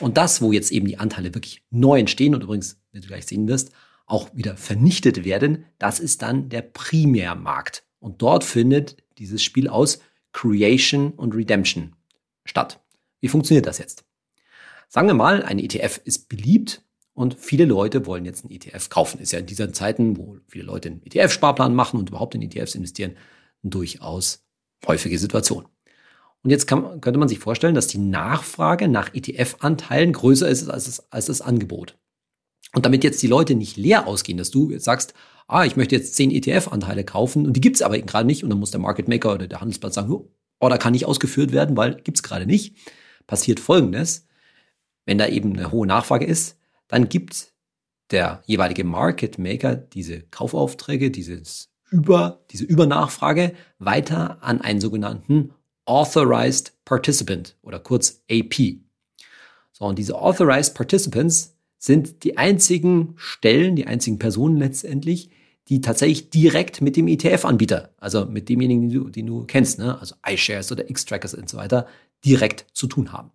Und 0.01 0.19
das, 0.19 0.43
wo 0.43 0.53
jetzt 0.53 0.73
eben 0.73 0.87
die 0.87 0.99
Anteile 0.99 1.35
wirklich 1.35 1.63
neu 1.71 1.99
entstehen 1.99 2.35
und 2.35 2.43
übrigens, 2.43 2.79
wie 2.93 3.01
du 3.01 3.07
gleich 3.07 3.27
sehen 3.27 3.49
wirst, 3.49 3.71
auch 4.07 4.35
wieder 4.35 4.57
vernichtet 4.57 5.25
werden, 5.25 5.65
das 5.79 6.01
ist 6.01 6.23
dann 6.23 6.49
der 6.49 6.63
Primärmarkt. 6.63 7.85
Und 7.99 8.23
dort 8.23 8.45
findet 8.45 8.97
dieses 9.19 9.43
Spiel 9.43 9.69
aus 9.69 10.01
Creation 10.33 11.13
und 11.13 11.35
Redemption 11.35 11.97
statt. 12.45 12.81
Wie 13.21 13.29
funktioniert 13.29 13.67
das 13.67 13.79
jetzt? 13.79 14.05
Sagen 14.89 15.09
wir 15.09 15.15
mal, 15.15 15.43
ein 15.43 15.59
ETF 15.59 16.01
ist 16.05 16.29
beliebt 16.29 16.83
und 17.15 17.35
viele 17.35 17.65
Leute 17.65 18.07
wollen 18.07 18.25
jetzt 18.25 18.45
einen 18.45 18.53
ETF 18.53 18.91
kaufen. 18.91 19.19
Ist 19.19 19.33
ja 19.33 19.39
in 19.39 19.47
diesen 19.47 19.73
Zeiten, 19.73 20.17
wo 20.19 20.37
viele 20.47 20.65
Leute 20.65 20.91
einen 20.91 21.03
ETF-Sparplan 21.03 21.75
machen 21.75 21.99
und 21.99 22.11
überhaupt 22.11 22.35
in 22.35 22.43
ETFs 22.43 22.75
investieren, 22.75 23.17
eine 23.63 23.71
durchaus 23.71 24.45
häufige 24.87 25.19
Situation. 25.19 25.67
Und 26.47 26.51
jetzt 26.51 26.69
kann, 26.69 27.01
könnte 27.01 27.19
man 27.19 27.29
sich 27.29 27.41
vorstellen, 27.41 27.75
dass 27.75 27.89
die 27.89 27.99
Nachfrage 27.99 28.87
nach 28.87 29.13
ETF-Anteilen 29.13 30.13
größer 30.13 30.49
ist 30.49 30.71
als 30.71 30.85
das, 30.85 31.11
als 31.11 31.27
das 31.27 31.41
Angebot. 31.41 31.99
Und 32.73 32.87
damit 32.87 33.03
jetzt 33.03 33.21
die 33.21 33.27
Leute 33.27 33.57
nicht 33.57 33.77
leer 33.77 34.07
ausgehen, 34.07 34.39
dass 34.39 34.53
du 34.53 34.71
jetzt 34.71 34.85
sagst, 34.85 35.13
ah, 35.49 35.65
ich 35.65 35.75
möchte 35.75 35.97
jetzt 35.97 36.15
zehn 36.15 36.31
ETF-Anteile 36.31 37.03
kaufen 37.03 37.47
und 37.47 37.55
die 37.57 37.61
gibt's 37.61 37.83
aber 37.83 37.99
gerade 37.99 38.29
nicht 38.29 38.45
und 38.45 38.51
dann 38.51 38.61
muss 38.61 38.71
der 38.71 38.79
Market 38.79 39.09
Maker 39.09 39.35
oder 39.35 39.49
der 39.49 39.61
Handelsplatz 39.61 39.97
sagen, 39.97 40.13
oh, 40.13 40.69
da 40.69 40.79
kann 40.79 40.93
nicht 40.93 41.07
ausgeführt 41.07 41.51
werden, 41.51 41.77
weil 41.77 41.97
gibt's 41.97 42.23
gerade 42.23 42.47
nicht. 42.47 42.77
Passiert 43.27 43.59
Folgendes, 43.59 44.29
wenn 45.05 45.19
da 45.19 45.27
eben 45.27 45.53
eine 45.53 45.73
hohe 45.73 45.89
Nachfrage 45.89 46.27
ist, 46.27 46.61
dann 46.87 47.09
gibt 47.09 47.55
der 48.13 48.41
jeweilige 48.47 48.85
Market 48.85 49.41
Maker 49.41 49.75
diese 49.75 50.21
Kaufaufträge, 50.21 51.11
dieses 51.11 51.73
über, 51.91 52.45
diese 52.53 52.67
Übernachfrage 52.67 53.53
weiter 53.81 54.45
an 54.45 54.61
einen 54.61 54.81
sogenannten 54.81 55.51
Authorized 55.87 56.73
Participant 56.85 57.57
oder 57.63 57.79
kurz 57.79 58.23
AP. 58.31 58.79
So, 59.73 59.85
und 59.85 59.99
diese 59.99 60.17
Authorized 60.19 60.75
Participants 60.75 61.57
sind 61.79 62.25
die 62.25 62.37
einzigen 62.37 63.15
Stellen, 63.17 63.77
die 63.77 63.87
einzigen 63.87 64.19
Personen 64.19 64.57
letztendlich, 64.57 65.31
die 65.69 65.81
tatsächlich 65.81 66.31
direkt 66.31 66.81
mit 66.81 66.97
dem 66.97 67.09
ETF-Anbieter, 67.09 67.91
also 67.99 68.25
mit 68.25 68.49
demjenigen, 68.49 68.89
den 68.89 68.93
du, 68.93 69.11
den 69.11 69.27
du 69.27 69.45
kennst, 69.45 69.79
ne? 69.79 69.99
also 69.99 70.15
iShares 70.27 70.71
oder 70.71 70.89
X-Trackers 70.89 71.35
und 71.35 71.49
so 71.49 71.57
weiter, 71.57 71.87
direkt 72.25 72.67
zu 72.73 72.87
tun 72.87 73.13
haben. 73.13 73.31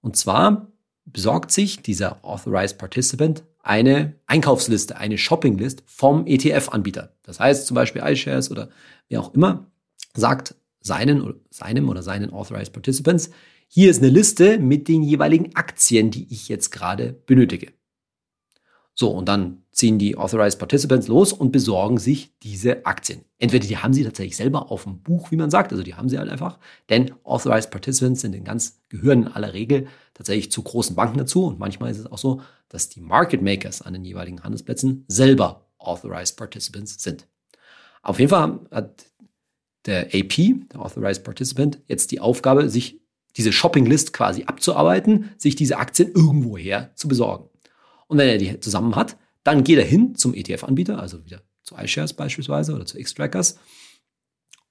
Und 0.00 0.16
zwar 0.16 0.68
besorgt 1.04 1.50
sich 1.52 1.82
dieser 1.82 2.24
Authorized 2.24 2.78
Participant 2.78 3.44
eine 3.62 4.14
Einkaufsliste, 4.26 4.96
eine 4.96 5.18
Shoppinglist 5.18 5.82
vom 5.86 6.26
ETF-Anbieter. 6.26 7.14
Das 7.22 7.40
heißt 7.40 7.66
zum 7.66 7.74
Beispiel 7.74 8.02
iShares 8.04 8.50
oder 8.50 8.70
wer 9.08 9.20
auch 9.20 9.34
immer 9.34 9.66
sagt 10.14 10.54
seinen, 10.80 11.34
seinem 11.50 11.88
oder 11.88 12.02
seinen 12.02 12.32
Authorized 12.32 12.72
Participants, 12.72 13.30
hier 13.68 13.90
ist 13.90 14.02
eine 14.02 14.10
Liste 14.10 14.58
mit 14.58 14.88
den 14.88 15.02
jeweiligen 15.02 15.54
Aktien, 15.54 16.10
die 16.10 16.26
ich 16.32 16.48
jetzt 16.48 16.70
gerade 16.70 17.12
benötige. 17.26 17.72
So, 18.94 19.10
und 19.10 19.28
dann 19.28 19.62
ziehen 19.72 19.98
die 19.98 20.16
Authorized 20.16 20.58
Participants 20.58 21.08
los 21.08 21.32
und 21.32 21.52
besorgen 21.52 21.96
sich 21.96 22.38
diese 22.40 22.84
Aktien. 22.84 23.24
Entweder 23.38 23.66
die 23.66 23.78
haben 23.78 23.94
sie 23.94 24.04
tatsächlich 24.04 24.36
selber 24.36 24.70
auf 24.70 24.84
dem 24.84 25.00
Buch, 25.00 25.30
wie 25.30 25.36
man 25.36 25.50
sagt, 25.50 25.72
also 25.72 25.82
die 25.82 25.94
haben 25.94 26.08
sie 26.08 26.18
halt 26.18 26.28
einfach, 26.28 26.58
denn 26.90 27.12
Authorized 27.24 27.70
Participants 27.70 28.20
sind 28.20 28.34
in 28.34 28.44
ganz, 28.44 28.82
gehören 28.88 29.22
in 29.22 29.28
aller 29.28 29.54
Regel 29.54 29.86
tatsächlich 30.12 30.50
zu 30.52 30.62
großen 30.62 30.96
Banken 30.96 31.16
dazu 31.16 31.46
und 31.46 31.58
manchmal 31.58 31.90
ist 31.90 31.98
es 32.00 32.06
auch 32.06 32.18
so, 32.18 32.42
dass 32.68 32.90
die 32.90 33.00
Market 33.00 33.40
Makers 33.40 33.80
an 33.80 33.94
den 33.94 34.04
jeweiligen 34.04 34.42
Handelsplätzen 34.42 35.04
selber 35.08 35.70
Authorized 35.78 36.36
Participants 36.36 37.02
sind. 37.02 37.26
Auf 38.02 38.18
jeden 38.18 38.30
Fall 38.30 38.60
hat 38.70 39.06
der 39.86 40.06
AP, 40.14 40.68
der 40.72 40.80
Authorized 40.80 41.24
Participant, 41.24 41.80
jetzt 41.88 42.10
die 42.10 42.20
Aufgabe, 42.20 42.68
sich 42.68 43.00
diese 43.36 43.52
Shoppinglist 43.52 44.12
quasi 44.12 44.44
abzuarbeiten, 44.44 45.30
sich 45.38 45.56
diese 45.56 45.78
Aktien 45.78 46.12
irgendwoher 46.12 46.90
zu 46.96 47.08
besorgen. 47.08 47.48
Und 48.08 48.18
wenn 48.18 48.28
er 48.28 48.38
die 48.38 48.58
zusammen 48.60 48.96
hat, 48.96 49.16
dann 49.44 49.64
geht 49.64 49.78
er 49.78 49.84
hin 49.84 50.14
zum 50.16 50.34
ETF-Anbieter, 50.34 51.00
also 51.00 51.24
wieder 51.24 51.42
zu 51.62 51.76
iShares 51.76 52.12
beispielsweise 52.12 52.74
oder 52.74 52.84
zu 52.84 52.98
X-Trackers 52.98 53.58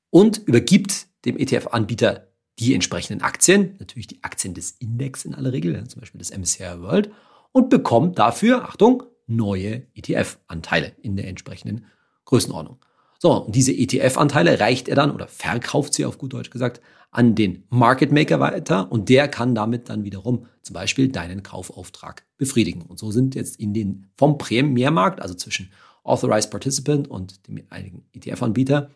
und 0.09 0.39
übergibt 0.39 1.07
dem 1.25 1.37
ETF-Anbieter 1.37 2.27
die 2.59 2.73
entsprechenden 2.73 3.21
Aktien, 3.21 3.75
natürlich 3.79 4.07
die 4.07 4.23
Aktien 4.23 4.53
des 4.53 4.71
Index 4.71 5.23
in 5.23 5.33
aller 5.33 5.53
Regel, 5.53 5.81
zum 5.87 6.01
Beispiel 6.01 6.19
des 6.19 6.35
MSCI 6.37 6.81
World, 6.81 7.09
und 7.51 7.69
bekommt 7.69 8.19
dafür, 8.19 8.65
Achtung, 8.65 9.03
neue 9.27 9.87
ETF-Anteile 9.95 10.93
in 11.01 11.15
der 11.15 11.27
entsprechenden 11.27 11.85
Größenordnung. 12.25 12.79
So, 13.21 13.33
und 13.33 13.53
diese 13.53 13.73
ETF-Anteile 13.73 14.59
reicht 14.59 14.88
er 14.88 14.95
dann 14.95 15.11
oder 15.11 15.27
verkauft 15.27 15.93
sie 15.93 16.05
auf 16.05 16.17
gut 16.17 16.33
Deutsch 16.33 16.49
gesagt 16.49 16.81
an 17.11 17.35
den 17.35 17.63
Market 17.69 18.11
Maker 18.11 18.39
weiter 18.39 18.91
und 18.91 19.09
der 19.09 19.27
kann 19.27 19.55
damit 19.55 19.89
dann 19.89 20.03
wiederum 20.03 20.45
zum 20.61 20.73
Beispiel 20.73 21.09
deinen 21.09 21.43
Kaufauftrag 21.43 22.25
befriedigen. 22.38 22.83
Und 22.83 22.97
so 22.97 23.11
sind 23.11 23.35
jetzt 23.35 23.59
in 23.59 23.73
den 23.73 24.07
vom 24.15 24.38
Primärmarkt, 24.38 25.21
also 25.21 25.33
zwischen 25.33 25.71
Authorized 26.03 26.49
Participant 26.49 27.09
und 27.09 27.47
dem 27.47 27.61
einigen 27.69 28.05
ETF-Anbieter, 28.13 28.91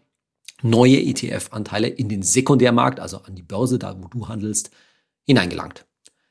neue 0.62 1.02
ETF-Anteile 1.02 1.88
in 1.88 2.08
den 2.08 2.24
Sekundärmarkt, 2.24 3.00
also 3.00 3.18
an 3.18 3.36
die 3.36 3.44
Börse, 3.44 3.78
da 3.78 4.02
wo 4.02 4.08
du 4.08 4.28
handelst, 4.30 4.72
hineingelangt. 5.26 5.86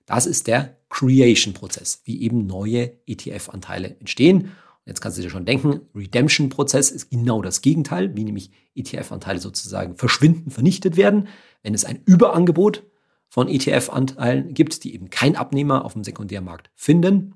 Das 0.07 0.27
ist 0.27 0.47
der 0.47 0.79
Creation-Prozess, 0.89 2.03
wie 2.05 2.23
eben 2.23 2.47
neue 2.47 2.93
ETF-Anteile 3.07 3.97
entstehen. 3.99 4.53
Jetzt 4.85 5.01
kannst 5.01 5.17
du 5.19 5.23
dir 5.23 5.31
schon 5.31 5.45
denken, 5.45 5.83
Redemption-Prozess 5.95 6.91
ist 6.91 7.11
genau 7.11 7.41
das 7.41 7.61
Gegenteil, 7.61 8.17
wie 8.17 8.25
nämlich 8.25 8.51
ETF-Anteile 8.75 9.39
sozusagen 9.39 9.97
verschwinden, 9.97 10.51
vernichtet 10.51 10.97
werden. 10.97 11.29
Wenn 11.63 11.75
es 11.75 11.85
ein 11.85 12.03
Überangebot 12.05 12.85
von 13.29 13.49
ETF-Anteilen 13.49 14.55
gibt, 14.55 14.83
die 14.83 14.95
eben 14.95 15.09
kein 15.09 15.37
Abnehmer 15.37 15.85
auf 15.85 15.93
dem 15.93 16.03
Sekundärmarkt 16.03 16.71
finden, 16.75 17.35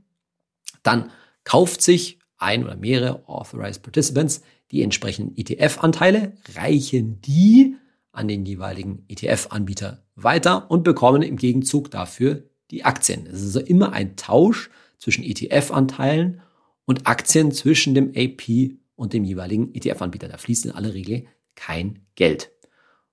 dann 0.83 1.11
kauft 1.45 1.83
sich 1.83 2.19
ein 2.37 2.65
oder 2.65 2.77
mehrere 2.77 3.29
Authorized 3.29 3.83
Participants 3.83 4.43
die 4.73 4.83
entsprechenden 4.83 5.37
ETF-Anteile, 5.37 6.33
reichen 6.55 7.21
die 7.21 7.77
an 8.11 8.29
den 8.29 8.45
jeweiligen 8.45 9.05
ETF-Anbieter 9.09 10.03
weiter 10.17 10.71
und 10.71 10.83
bekommen 10.83 11.23
im 11.23 11.37
Gegenzug 11.37 11.91
dafür 11.91 12.45
die 12.71 12.85
Aktien. 12.85 13.27
Es 13.27 13.41
ist 13.43 13.57
also 13.57 13.61
immer 13.61 13.93
ein 13.93 14.17
Tausch 14.17 14.71
zwischen 14.99 15.23
ETF-Anteilen 15.23 16.41
und 16.87 17.07
Aktien 17.07 17.53
zwischen 17.53 17.95
dem 17.95 18.13
AP 18.17 18.79
und 18.95 19.13
dem 19.13 19.25
jeweiligen 19.25 19.75
ETF-Anbieter. 19.75 20.29
Da 20.29 20.39
fließt 20.39 20.65
in 20.65 20.73
aller 20.73 20.95
Regel 20.95 21.27
kein 21.55 22.07
Geld. 22.15 22.51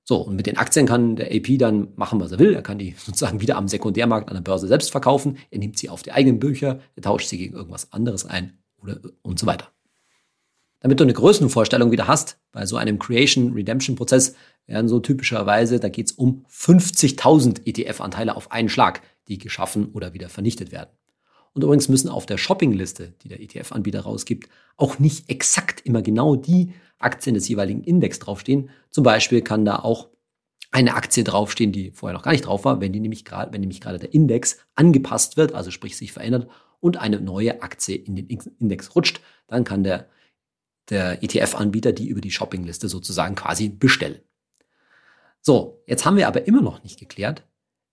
So, 0.06 0.18
und 0.18 0.36
mit 0.36 0.48
den 0.48 0.58
Aktien 0.58 0.86
kann 0.86 1.16
der 1.16 1.34
AP 1.34 1.58
dann 1.58 1.90
machen, 1.96 2.20
was 2.20 2.32
er 2.32 2.40
will. 2.40 2.54
Er 2.54 2.62
kann 2.62 2.78
die 2.78 2.92
sozusagen 2.98 3.42
wieder 3.42 3.58
am 3.58 3.68
Sekundärmarkt 3.68 4.30
an 4.30 4.36
der 4.36 4.42
Börse 4.42 4.68
selbst 4.68 4.92
verkaufen. 4.92 5.38
Er 5.50 5.60
nimmt 5.60 5.78
sie 5.78 5.90
auf 5.90 6.04
die 6.04 6.12
eigenen 6.12 6.40
Bücher, 6.40 6.80
er 6.96 7.02
tauscht 7.02 7.28
sie 7.28 7.38
gegen 7.38 7.56
irgendwas 7.56 7.92
anderes 7.92 8.26
ein 8.26 8.58
oder 8.82 9.00
und 9.22 9.40
so 9.40 9.46
weiter. 9.46 9.70
Damit 10.82 11.00
du 11.00 11.06
eine 11.06 11.14
Größenvorstellung 11.14 11.92
wieder 11.92 12.10
hast, 12.10 12.38
bei 12.52 12.66
so 12.66 12.76
einem 12.76 13.00
Creation-Redemption-Prozess 13.00 14.36
werden 14.66 14.90
so 14.90 15.00
typischerweise, 15.00 15.80
da 15.80 15.88
geht 15.88 16.08
es 16.08 16.12
um 16.12 16.46
50.000 16.52 17.66
ETF-Anteile 17.66 18.36
auf 18.36 18.52
einen 18.52 18.68
Schlag, 18.68 19.02
die 19.30 19.38
geschaffen 19.38 19.94
oder 19.94 20.14
wieder 20.14 20.28
vernichtet 20.28 20.74
werden. 20.74 20.90
Und 21.54 21.64
übrigens 21.64 21.88
müssen 21.88 22.10
auf 22.10 22.26
der 22.26 22.38
Shoppingliste, 22.38 23.14
die 23.22 23.30
der 23.30 23.42
ETF-Anbieter 23.42 24.02
rausgibt, 24.02 24.50
auch 24.76 25.00
nicht 25.00 25.30
exakt 25.30 25.82
immer 25.86 26.02
genau 26.02 26.36
die 26.36 26.74
Aktien 26.98 27.36
des 27.36 27.48
jeweiligen 27.48 27.84
Index 27.84 28.20
draufstehen. 28.20 28.70
Zum 28.90 29.04
Beispiel 29.04 29.42
kann 29.42 29.66
da 29.66 29.78
auch 29.78 30.10
eine 30.72 30.96
Aktie 30.96 31.24
draufstehen, 31.24 31.72
die 31.72 31.92
vorher 31.92 32.18
noch 32.18 32.24
gar 32.24 32.32
nicht 32.32 32.48
drauf 32.48 32.66
war, 32.66 32.82
wenn 32.82 32.92
die 32.92 33.00
nämlich 33.00 33.26
gerade, 33.26 33.54
wenn 33.54 33.62
nämlich 33.62 33.82
gerade 33.82 34.00
der 34.00 34.14
Index 34.14 34.58
angepasst 34.74 35.38
wird, 35.38 35.54
also 35.54 35.70
sprich 35.70 35.96
sich 35.96 36.12
verändert 36.12 36.50
und 36.80 36.98
eine 36.98 37.22
neue 37.22 37.62
Aktie 37.62 37.96
in 37.96 38.16
den 38.16 38.28
Index 38.28 38.96
rutscht, 38.96 39.22
dann 39.48 39.64
kann 39.64 39.84
der, 39.84 40.10
der 40.90 41.22
ETF-Anbieter 41.22 41.92
die 41.92 42.08
über 42.08 42.22
die 42.22 42.32
Shoppingliste 42.32 42.90
sozusagen 42.90 43.36
quasi 43.36 43.70
bestellen. 43.70 44.20
So, 45.42 45.84
jetzt 45.86 46.06
haben 46.06 46.18
wir 46.18 46.28
aber 46.28 46.48
immer 46.48 46.62
noch 46.62 46.84
nicht 46.84 47.00
geklärt, 47.00 47.44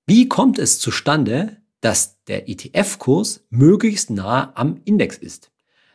wie 0.07 0.29
kommt 0.29 0.59
es 0.59 0.79
zustande, 0.79 1.60
dass 1.81 2.23
der 2.25 2.49
ETF-Kurs 2.49 3.47
möglichst 3.51 4.11
nahe 4.11 4.57
am 4.57 4.81
Index 4.85 5.17
ist. 5.17 5.51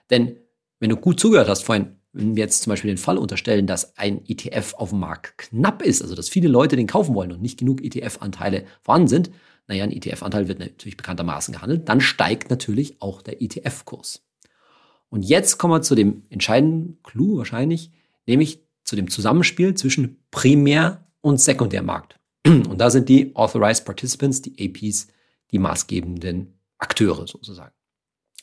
Denn 0.09 0.37
wenn 0.79 0.89
du 0.89 0.97
gut 0.97 1.19
zugehört 1.19 1.47
hast 1.47 1.63
vorhin, 1.63 1.97
wenn 2.13 2.35
wir 2.35 2.43
jetzt 2.43 2.63
zum 2.63 2.71
Beispiel 2.71 2.89
den 2.89 2.97
Fall 2.97 3.17
unterstellen, 3.17 3.67
dass 3.67 3.97
ein 3.97 4.25
ETF 4.25 4.75
auf 4.75 4.89
dem 4.89 4.99
Markt 4.99 5.37
knapp 5.37 5.81
ist, 5.81 6.01
also 6.01 6.15
dass 6.15 6.29
viele 6.29 6.47
Leute 6.47 6.75
den 6.75 6.87
kaufen 6.87 7.13
wollen 7.13 7.31
und 7.31 7.41
nicht 7.41 7.59
genug 7.59 7.83
ETF-Anteile 7.83 8.65
vorhanden 8.81 9.09
sind, 9.09 9.31
naja, 9.67 9.83
ein 9.83 9.91
ETF-Anteil 9.91 10.47
wird 10.47 10.59
natürlich 10.59 10.95
bekanntermaßen 10.95 11.53
gehandelt, 11.53 11.89
dann 11.89 11.99
steigt 11.99 12.49
natürlich 12.49 13.01
auch 13.01 13.21
der 13.21 13.41
ETF-Kurs. 13.41 14.23
Und 15.09 15.23
jetzt 15.23 15.57
kommen 15.57 15.73
wir 15.73 15.81
zu 15.81 15.95
dem 15.95 16.23
entscheidenden 16.29 16.99
Clou 17.03 17.37
wahrscheinlich, 17.37 17.91
nämlich 18.27 18.63
zu 18.83 18.95
dem 18.95 19.09
Zusammenspiel 19.09 19.73
zwischen 19.73 20.23
Primär- 20.31 21.07
und 21.21 21.41
Sekundärmarkt. 21.41 22.19
Und 22.45 22.77
da 22.77 22.89
sind 22.91 23.09
die 23.09 23.35
Authorized 23.35 23.85
Participants, 23.85 24.41
die 24.41 24.53
APs, 24.59 25.07
die 25.51 25.59
maßgebenden 25.59 26.59
Akteure 26.77 27.27
sozusagen. 27.27 27.73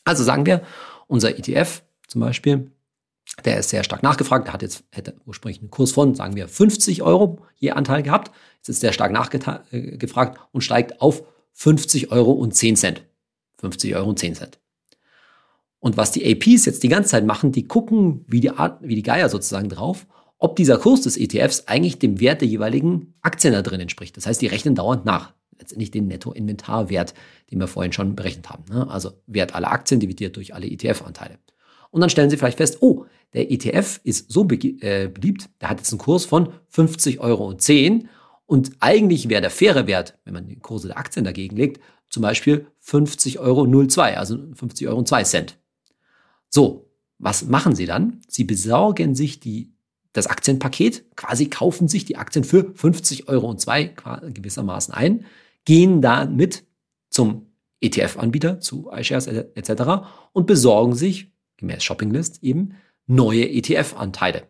Also 0.03 0.23
sagen 0.23 0.45
wir, 0.45 0.63
unser 1.07 1.37
ETF 1.37 1.83
zum 2.07 2.21
Beispiel, 2.21 2.71
der 3.45 3.59
ist 3.59 3.69
sehr 3.69 3.83
stark 3.83 4.03
nachgefragt, 4.03 4.47
der 4.47 4.53
hat 4.53 4.61
jetzt 4.61 4.83
hätte 4.91 5.15
ursprünglich 5.25 5.59
einen 5.59 5.71
Kurs 5.71 5.91
von, 5.91 6.13
sagen 6.13 6.35
wir, 6.35 6.47
50 6.47 7.01
Euro 7.01 7.45
je 7.55 7.71
Anteil 7.71 8.03
gehabt. 8.03 8.31
Jetzt 8.57 8.69
ist 8.69 8.83
der 8.83 8.91
stark 8.91 9.11
nachgefragt 9.11 10.39
und 10.51 10.61
steigt 10.61 11.01
auf 11.01 11.23
50 11.53 12.11
Euro 12.11 12.31
und 12.31 12.53
10 12.53 12.75
Cent. 12.75 13.03
50 13.59 13.95
Euro 13.95 14.09
und 14.09 14.19
10 14.19 14.35
Cent. 14.35 14.59
Und 15.79 15.97
was 15.97 16.11
die 16.11 16.25
APs 16.25 16.65
jetzt 16.65 16.83
die 16.83 16.89
ganze 16.89 17.09
Zeit 17.09 17.25
machen, 17.25 17.51
die 17.51 17.67
gucken 17.67 18.23
wie 18.27 18.39
die, 18.39 18.51
wie 18.81 18.95
die 18.95 19.03
Geier 19.03 19.29
sozusagen 19.29 19.69
drauf, 19.69 20.05
ob 20.37 20.55
dieser 20.55 20.77
Kurs 20.77 21.01
des 21.01 21.17
ETFs 21.17 21.67
eigentlich 21.67 21.99
dem 21.99 22.19
Wert 22.19 22.41
der 22.41 22.47
jeweiligen 22.47 23.15
Aktien 23.21 23.53
da 23.53 23.61
drin 23.61 23.81
entspricht. 23.81 24.15
Das 24.17 24.25
heißt, 24.25 24.41
die 24.41 24.47
rechnen 24.47 24.75
dauernd 24.75 25.05
nach 25.05 25.33
letztendlich 25.63 25.91
den 25.91 26.07
Nettoinventarwert, 26.07 27.13
den 27.51 27.59
wir 27.59 27.67
vorhin 27.67 27.93
schon 27.93 28.15
berechnet 28.15 28.49
haben. 28.49 28.65
Ne? 28.69 28.89
Also 28.89 29.11
Wert 29.27 29.55
aller 29.55 29.71
Aktien 29.71 29.99
dividiert 29.99 30.35
durch 30.35 30.53
alle 30.53 30.67
ETF-Anteile. 30.67 31.39
Und 31.89 32.01
dann 32.01 32.09
stellen 32.09 32.29
Sie 32.29 32.37
vielleicht 32.37 32.57
fest, 32.57 32.77
oh, 32.81 33.05
der 33.33 33.51
ETF 33.51 33.99
ist 34.03 34.31
so 34.31 34.47
äh, 34.49 35.07
beliebt, 35.07 35.49
der 35.61 35.69
hat 35.69 35.79
jetzt 35.79 35.91
einen 35.91 35.99
Kurs 35.99 36.25
von 36.25 36.49
50,10 36.73 37.19
Euro 37.19 37.55
und 38.45 38.71
eigentlich 38.79 39.29
wäre 39.29 39.41
der 39.41 39.49
faire 39.49 39.87
Wert, 39.87 40.19
wenn 40.25 40.33
man 40.33 40.47
die 40.47 40.59
Kurse 40.59 40.87
der 40.87 40.97
Aktien 40.97 41.23
dagegen 41.23 41.55
legt, 41.55 41.81
zum 42.09 42.21
Beispiel 42.21 42.67
50,02 42.85 43.39
Euro, 43.39 43.63
also 44.17 44.37
50 44.53 44.87
Euro 44.87 44.99
und 44.99 45.07
2 45.07 45.23
Cent. 45.23 45.57
So, 46.49 46.91
was 47.17 47.45
machen 47.45 47.73
Sie 47.73 47.85
dann? 47.85 48.21
Sie 48.27 48.43
besorgen 48.43 49.15
sich 49.15 49.39
die, 49.39 49.73
das 50.11 50.27
Aktienpaket, 50.27 51.15
quasi 51.15 51.47
kaufen 51.47 51.87
sich 51.87 52.05
die 52.05 52.17
Aktien 52.17 52.43
für 52.43 52.71
50 52.75 53.27
Euro 53.29 53.49
und 53.49 53.59
2 53.61 53.95
gewissermaßen 54.33 54.93
ein, 54.93 55.25
gehen 55.65 56.01
damit 56.01 56.65
zum 57.09 57.53
ETF-Anbieter, 57.81 58.59
zu 58.59 58.89
iShares 58.91 59.27
etc. 59.27 60.05
und 60.31 60.47
besorgen 60.47 60.95
sich, 60.95 61.31
gemäß 61.57 61.83
Shoppinglist 61.83 62.43
eben, 62.43 62.75
neue 63.05 63.49
ETF-Anteile. 63.49 64.49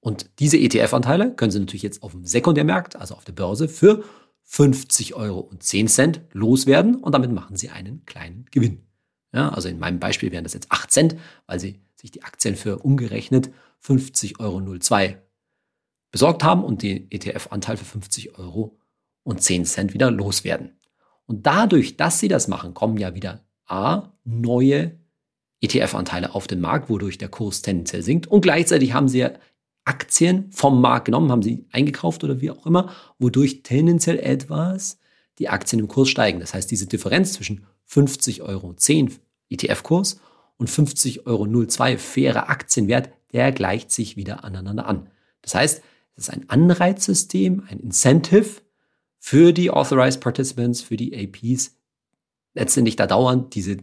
Und 0.00 0.30
diese 0.38 0.58
ETF-Anteile 0.58 1.34
können 1.34 1.50
Sie 1.50 1.58
natürlich 1.58 1.82
jetzt 1.82 2.02
auf 2.02 2.12
dem 2.12 2.24
Sekundärmarkt, 2.24 2.96
also 2.96 3.14
auf 3.14 3.24
der 3.24 3.32
Börse, 3.32 3.68
für 3.68 4.04
50 4.44 5.14
Euro 5.14 5.40
und 5.40 5.62
10 5.62 5.88
Cent 5.88 6.20
loswerden 6.32 6.94
und 6.96 7.12
damit 7.12 7.32
machen 7.32 7.56
Sie 7.56 7.70
einen 7.70 8.04
kleinen 8.04 8.46
Gewinn. 8.52 8.86
Ja, 9.32 9.48
also 9.48 9.68
in 9.68 9.80
meinem 9.80 9.98
Beispiel 9.98 10.30
wären 10.30 10.44
das 10.44 10.54
jetzt 10.54 10.70
8 10.70 10.90
Cent, 10.90 11.16
weil 11.46 11.58
Sie 11.58 11.80
sich 11.96 12.12
die 12.12 12.22
Aktien 12.22 12.54
für 12.54 12.78
umgerechnet 12.78 13.50
50,02 13.84 14.38
Euro 14.38 15.22
besorgt 16.12 16.44
haben 16.44 16.62
und 16.62 16.82
den 16.82 17.10
ETF-Anteil 17.10 17.76
für 17.76 17.84
50 17.84 18.38
Euro 18.38 18.78
und 19.26 19.42
10 19.42 19.64
Cent 19.64 19.92
wieder 19.92 20.10
loswerden. 20.10 20.78
Und 21.26 21.46
dadurch, 21.46 21.96
dass 21.96 22.20
Sie 22.20 22.28
das 22.28 22.46
machen, 22.46 22.74
kommen 22.74 22.96
ja 22.96 23.14
wieder 23.14 23.44
A, 23.66 24.12
neue 24.24 24.98
ETF-Anteile 25.60 26.34
auf 26.34 26.46
den 26.46 26.60
Markt, 26.60 26.88
wodurch 26.88 27.18
der 27.18 27.28
Kurs 27.28 27.62
tendenziell 27.62 28.02
sinkt. 28.02 28.28
Und 28.28 28.42
gleichzeitig 28.42 28.92
haben 28.92 29.08
Sie 29.08 29.18
ja 29.18 29.32
Aktien 29.84 30.50
vom 30.52 30.80
Markt 30.80 31.06
genommen, 31.06 31.30
haben 31.30 31.42
sie 31.42 31.64
eingekauft 31.70 32.24
oder 32.24 32.40
wie 32.40 32.50
auch 32.50 32.66
immer, 32.66 32.92
wodurch 33.18 33.62
tendenziell 33.62 34.18
etwas 34.18 34.98
die 35.38 35.48
Aktien 35.48 35.80
im 35.80 35.88
Kurs 35.88 36.08
steigen. 36.08 36.40
Das 36.40 36.54
heißt, 36.54 36.70
diese 36.70 36.86
Differenz 36.86 37.34
zwischen 37.34 37.64
50,10 37.88 38.42
Euro 38.42 38.74
ETF-Kurs 39.48 40.20
und 40.56 40.68
50,02 40.68 41.26
Euro 41.26 41.98
fairer 41.98 42.48
Aktienwert, 42.50 43.10
der 43.32 43.52
gleicht 43.52 43.92
sich 43.92 44.16
wieder 44.16 44.44
aneinander 44.44 44.86
an. 44.86 45.08
Das 45.42 45.54
heißt, 45.54 45.82
es 46.16 46.28
ist 46.28 46.30
ein 46.30 46.48
Anreizsystem, 46.48 47.62
ein 47.68 47.78
Incentive 47.78 48.62
für 49.28 49.52
die 49.52 49.72
Authorized 49.72 50.20
Participants, 50.20 50.82
für 50.82 50.96
die 50.96 51.12
APs, 51.12 51.76
letztendlich 52.54 52.94
da 52.94 53.08
dauernd 53.08 53.56
diese 53.56 53.78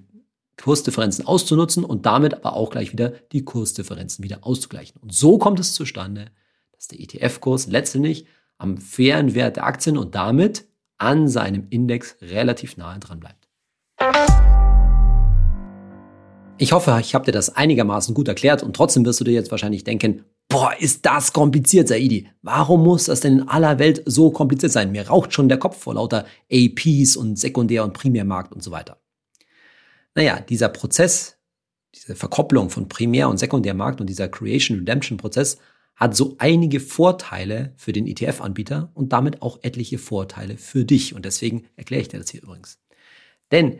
Kursdifferenzen 0.55 1.27
auszunutzen 1.27 1.83
und 1.83 2.05
damit 2.05 2.33
aber 2.33 2.53
auch 2.53 2.69
gleich 2.69 2.93
wieder 2.93 3.09
die 3.33 3.43
Kursdifferenzen 3.43 4.23
wieder 4.23 4.47
auszugleichen. 4.47 5.01
Und 5.01 5.13
so 5.13 5.37
kommt 5.37 5.59
es 5.59 5.73
zustande, 5.73 6.27
dass 6.71 6.87
der 6.87 7.01
ETF-Kurs 7.01 7.67
letztendlich 7.67 8.25
am 8.57 8.77
fairen 8.77 9.35
Wert 9.35 9.57
der 9.57 9.65
Aktien 9.65 9.97
und 9.97 10.15
damit 10.15 10.65
an 10.97 11.27
seinem 11.27 11.67
Index 11.71 12.15
relativ 12.21 12.77
nahe 12.77 12.99
dran 12.99 13.19
bleibt. 13.19 13.49
Ich 16.57 16.71
hoffe, 16.71 16.97
ich 17.01 17.15
habe 17.15 17.25
dir 17.25 17.33
das 17.33 17.53
einigermaßen 17.53 18.15
gut 18.15 18.29
erklärt 18.29 18.63
und 18.63 18.77
trotzdem 18.77 19.03
wirst 19.03 19.19
du 19.19 19.25
dir 19.25 19.33
jetzt 19.33 19.51
wahrscheinlich 19.51 19.83
denken, 19.83 20.23
boah, 20.53 20.75
ist 20.77 21.03
das 21.03 21.33
kompliziert, 21.33 21.87
Saidi. 21.87 22.29
Warum 22.43 22.83
muss 22.83 23.05
das 23.05 23.21
denn 23.21 23.39
in 23.39 23.49
aller 23.49 23.79
Welt 23.79 24.03
so 24.05 24.29
kompliziert 24.29 24.71
sein? 24.71 24.91
Mir 24.91 25.07
raucht 25.07 25.33
schon 25.33 25.49
der 25.49 25.57
Kopf 25.57 25.79
vor 25.79 25.95
lauter 25.95 26.27
APs 26.51 27.15
und 27.15 27.39
Sekundär- 27.39 27.83
und 27.83 27.93
Primärmarkt 27.93 28.53
und 28.53 28.61
so 28.61 28.69
weiter. 28.69 29.01
Naja, 30.13 30.39
dieser 30.39 30.69
Prozess, 30.69 31.37
diese 31.95 32.15
Verkopplung 32.15 32.69
von 32.69 32.87
Primär- 32.87 33.29
und 33.29 33.39
Sekundärmarkt 33.39 33.99
und 33.99 34.07
dieser 34.07 34.27
Creation-Redemption-Prozess 34.27 35.57
hat 35.95 36.15
so 36.15 36.35
einige 36.37 36.79
Vorteile 36.79 37.73
für 37.75 37.91
den 37.91 38.05
ETF-Anbieter 38.05 38.91
und 38.93 39.11
damit 39.11 39.41
auch 39.41 39.57
etliche 39.63 39.97
Vorteile 39.97 40.57
für 40.57 40.85
dich. 40.85 41.15
Und 41.15 41.25
deswegen 41.25 41.65
erkläre 41.77 42.03
ich 42.03 42.09
dir 42.09 42.19
das 42.19 42.29
hier 42.29 42.43
übrigens. 42.43 42.77
Denn 43.51 43.79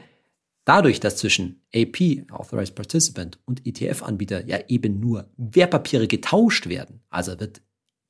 dadurch, 0.65 1.00
dass 1.00 1.17
zwischen 1.17 1.62
AP, 1.74 2.32
Authorized 2.32 2.75
Participant, 2.75 3.39
und 3.46 3.65
ETF-Anbieter 3.65 4.46
ja 4.46 4.60
eben 4.67 5.00
nur 5.00 5.29
Wertpapiere 5.38 6.08
getauscht 6.08 6.67
werden, 6.67 7.01
also 7.10 7.39
wird, 7.39 7.62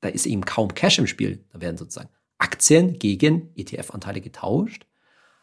da 0.02 0.10
ist 0.10 0.26
eben 0.26 0.46
kaum 0.46 0.74
Cash 0.74 1.00
im 1.00 1.08
Spiel, 1.08 1.46
da 1.52 1.62
werden 1.62 1.78
sozusagen 1.78 2.10
Aktien 2.38 3.00
gegen 3.00 3.54
ETF-Anteile 3.56 4.22
getauscht, 4.22 4.86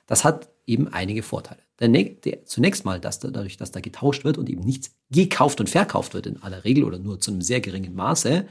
das 0.06 0.24
hat 0.24 0.50
eben 0.66 0.88
einige 0.88 1.22
Vorteile. 1.22 1.62
Der, 1.80 1.88
der, 1.88 2.44
zunächst 2.44 2.84
mal, 2.84 3.00
dass 3.00 3.20
da, 3.20 3.30
dadurch, 3.30 3.56
dass 3.56 3.72
da 3.72 3.80
getauscht 3.80 4.24
wird 4.24 4.38
und 4.38 4.50
eben 4.50 4.60
nichts 4.60 4.94
gekauft 5.10 5.60
und 5.60 5.70
verkauft 5.70 6.14
wird 6.14 6.26
in 6.26 6.42
aller 6.42 6.64
Regel 6.64 6.84
oder 6.84 6.98
nur 6.98 7.20
zu 7.20 7.30
einem 7.30 7.40
sehr 7.40 7.60
geringen 7.60 7.94
Maße, 7.94 8.46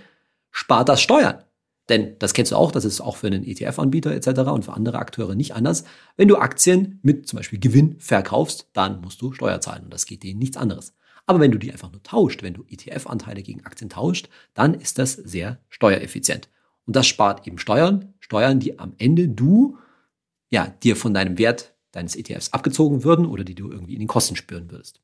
spart 0.52 0.90
das 0.90 1.02
Steuern. 1.02 1.44
Denn 1.90 2.16
das 2.20 2.34
kennst 2.34 2.52
du 2.52 2.56
auch, 2.56 2.72
das 2.72 2.86
ist 2.86 3.02
auch 3.02 3.18
für 3.18 3.28
einen 3.28 3.44
ETF-Anbieter 3.44 4.12
etc. 4.12 4.42
und 4.52 4.64
für 4.64 4.74
andere 4.74 5.00
Akteure 5.00 5.36
nicht 5.36 5.56
anders. 5.56 5.84
Wenn 6.16 6.28
du 6.28 6.38
Aktien 6.38 7.00
mit 7.02 7.28
zum 7.28 7.38
Beispiel 7.38 7.60
Gewinn 7.60 8.00
verkaufst, 8.00 8.70
dann 8.74 9.02
musst 9.02 9.22
du 9.22 9.34
Steuer 9.34 9.60
zahlen 9.60 9.84
und 9.86 9.94
das 9.94 10.06
geht 10.06 10.24
denen 10.24 10.40
nichts 10.40 10.56
anderes. 10.56 10.94
Aber 11.26 11.40
wenn 11.40 11.52
du 11.52 11.58
die 11.58 11.72
einfach 11.72 11.92
nur 11.92 12.02
tauscht, 12.04 12.44
wenn 12.44 12.54
du 12.54 12.64
ETF-Anteile 12.70 13.42
gegen 13.42 13.66
Aktien 13.66 13.90
tauscht, 13.90 14.30
dann 14.54 14.74
ist 14.74 14.98
das 14.98 15.14
sehr 15.14 15.60
steuereffizient. 15.70 16.50
Und 16.86 16.96
das 16.96 17.08
spart 17.08 17.46
eben 17.46 17.60
Steuern, 17.60 18.14
Steuern, 18.20 18.60
die 18.60 18.80
am 18.80 18.94
Ende 18.98 19.28
du 19.28 19.78
ja 20.50 20.74
dir 20.84 20.96
von 20.96 21.14
deinem 21.14 21.38
Wert 21.38 21.76
deines 21.92 22.16
ETFs 22.16 22.54
abgezogen 22.54 23.04
würden 23.04 23.26
oder 23.26 23.44
die 23.44 23.56
du 23.56 23.72
irgendwie 23.72 23.94
in 23.94 24.00
den 24.00 24.08
Kosten 24.08 24.36
spüren 24.36 24.72
würdest. 24.72 25.02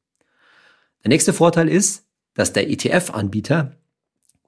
Der 1.04 1.10
nächste 1.10 1.34
Vorteil 1.34 1.70
ist, 1.70 2.08
dass 2.34 2.54
der 2.54 2.70
ETF-Anbieter 2.70 3.74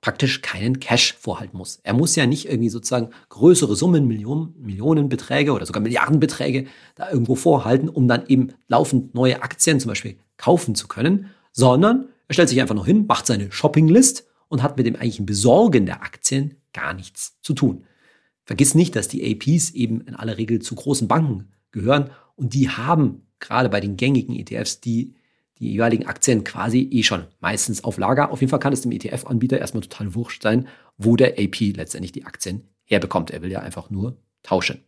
praktisch 0.08 0.42
keinen 0.42 0.80
Cash 0.80 1.16
vorhalten 1.20 1.58
muss. 1.58 1.82
Er 1.84 1.92
muss 1.92 2.16
ja 2.16 2.26
nicht 2.26 2.48
irgendwie 2.48 2.70
sozusagen 2.70 3.10
größere 3.28 3.76
Summen, 3.76 4.08
Millionen, 4.08 4.56
Millionenbeträge 4.58 5.52
oder 5.52 5.66
sogar 5.66 5.84
Milliardenbeträge 5.84 6.68
da 6.96 7.12
irgendwo 7.12 7.36
vorhalten, 7.36 7.90
um 7.90 8.08
dann 8.08 8.26
eben 8.28 8.54
laufend 8.70 9.14
neue 9.16 9.44
Aktien 9.44 9.82
zum 9.82 9.90
Beispiel 9.90 10.16
kaufen 10.38 10.76
zu 10.76 10.88
können, 10.88 11.30
sondern 11.52 12.08
er 12.30 12.34
stellt 12.34 12.48
sich 12.48 12.62
einfach 12.62 12.74
noch 12.74 12.86
hin, 12.86 13.06
macht 13.06 13.28
seine 13.28 13.52
Shoppinglist 13.52 14.26
und 14.48 14.64
hat 14.64 14.78
mit 14.78 14.86
dem 14.86 14.96
eigentlichen 14.96 15.26
Besorgen 15.26 15.86
der 15.86 16.02
Aktien 16.02 16.56
gar 16.72 16.94
nichts 16.94 17.36
zu 17.42 17.54
tun. 17.54 17.84
Vergiss 18.46 18.76
nicht, 18.76 18.96
dass 18.96 19.10
die 19.10 19.30
APs 19.30 19.72
eben 19.72 20.00
in 20.00 20.16
aller 20.16 20.38
Regel 20.38 20.62
zu 20.62 20.74
großen 20.76 21.10
Banken 21.10 21.50
gehören 21.72 22.12
und 22.38 22.54
die 22.54 22.70
haben 22.70 23.24
gerade 23.42 23.68
bei 23.68 23.82
den 23.82 23.98
gängigen 23.98 24.38
ETFs 24.38 24.80
die, 24.80 25.16
die 25.60 25.72
jeweiligen 25.72 26.08
Aktien 26.08 26.44
quasi 26.44 26.88
eh 26.92 27.04
schon 27.04 27.26
meistens 27.40 27.84
auf 27.84 27.98
Lager. 27.98 28.32
Auf 28.32 28.42
jeden 28.42 28.50
Fall 28.50 28.60
kann 28.60 28.74
es 28.74 28.82
dem 28.82 28.92
ETF-Anbieter 28.92 29.60
erstmal 29.60 29.82
total 29.82 30.16
wurscht 30.16 30.44
sein, 30.44 30.68
wo 30.98 31.16
der 31.16 31.40
AP 31.40 31.76
letztendlich 31.76 32.12
die 32.12 32.26
Aktien 32.26 32.68
herbekommt. 32.84 33.32
Er 33.32 33.42
will 33.42 33.52
ja 33.52 33.60
einfach 33.60 33.90
nur 33.90 34.18
tauschen. 34.44 34.84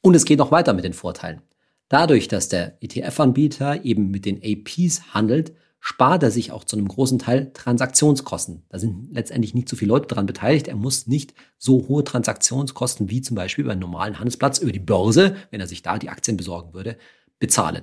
Und 0.00 0.14
es 0.14 0.24
geht 0.24 0.38
noch 0.38 0.50
weiter 0.50 0.74
mit 0.74 0.84
den 0.84 0.92
Vorteilen. 0.92 1.42
Dadurch, 1.88 2.28
dass 2.28 2.48
der 2.48 2.78
ETF-Anbieter 2.82 3.84
eben 3.84 4.10
mit 4.10 4.24
den 4.24 4.40
APs 4.42 5.14
handelt, 5.14 5.52
spart 5.78 6.22
er 6.22 6.30
sich 6.30 6.52
auch 6.52 6.64
zu 6.64 6.76
einem 6.76 6.88
großen 6.88 7.18
Teil 7.18 7.50
Transaktionskosten. 7.52 8.62
Da 8.68 8.78
sind 8.78 9.12
letztendlich 9.12 9.52
nicht 9.52 9.68
so 9.68 9.76
viele 9.76 9.90
Leute 9.90 10.06
daran 10.06 10.26
beteiligt. 10.26 10.68
Er 10.68 10.76
muss 10.76 11.06
nicht 11.06 11.34
so 11.58 11.88
hohe 11.88 12.04
Transaktionskosten 12.04 13.10
wie 13.10 13.20
zum 13.20 13.34
Beispiel 13.34 13.64
beim 13.64 13.80
normalen 13.80 14.18
Handelsplatz 14.18 14.58
über 14.58 14.72
die 14.72 14.78
Börse, 14.78 15.36
wenn 15.50 15.60
er 15.60 15.66
sich 15.66 15.82
da 15.82 15.98
die 15.98 16.08
Aktien 16.08 16.36
besorgen 16.36 16.72
würde, 16.72 16.96
bezahlen. 17.40 17.82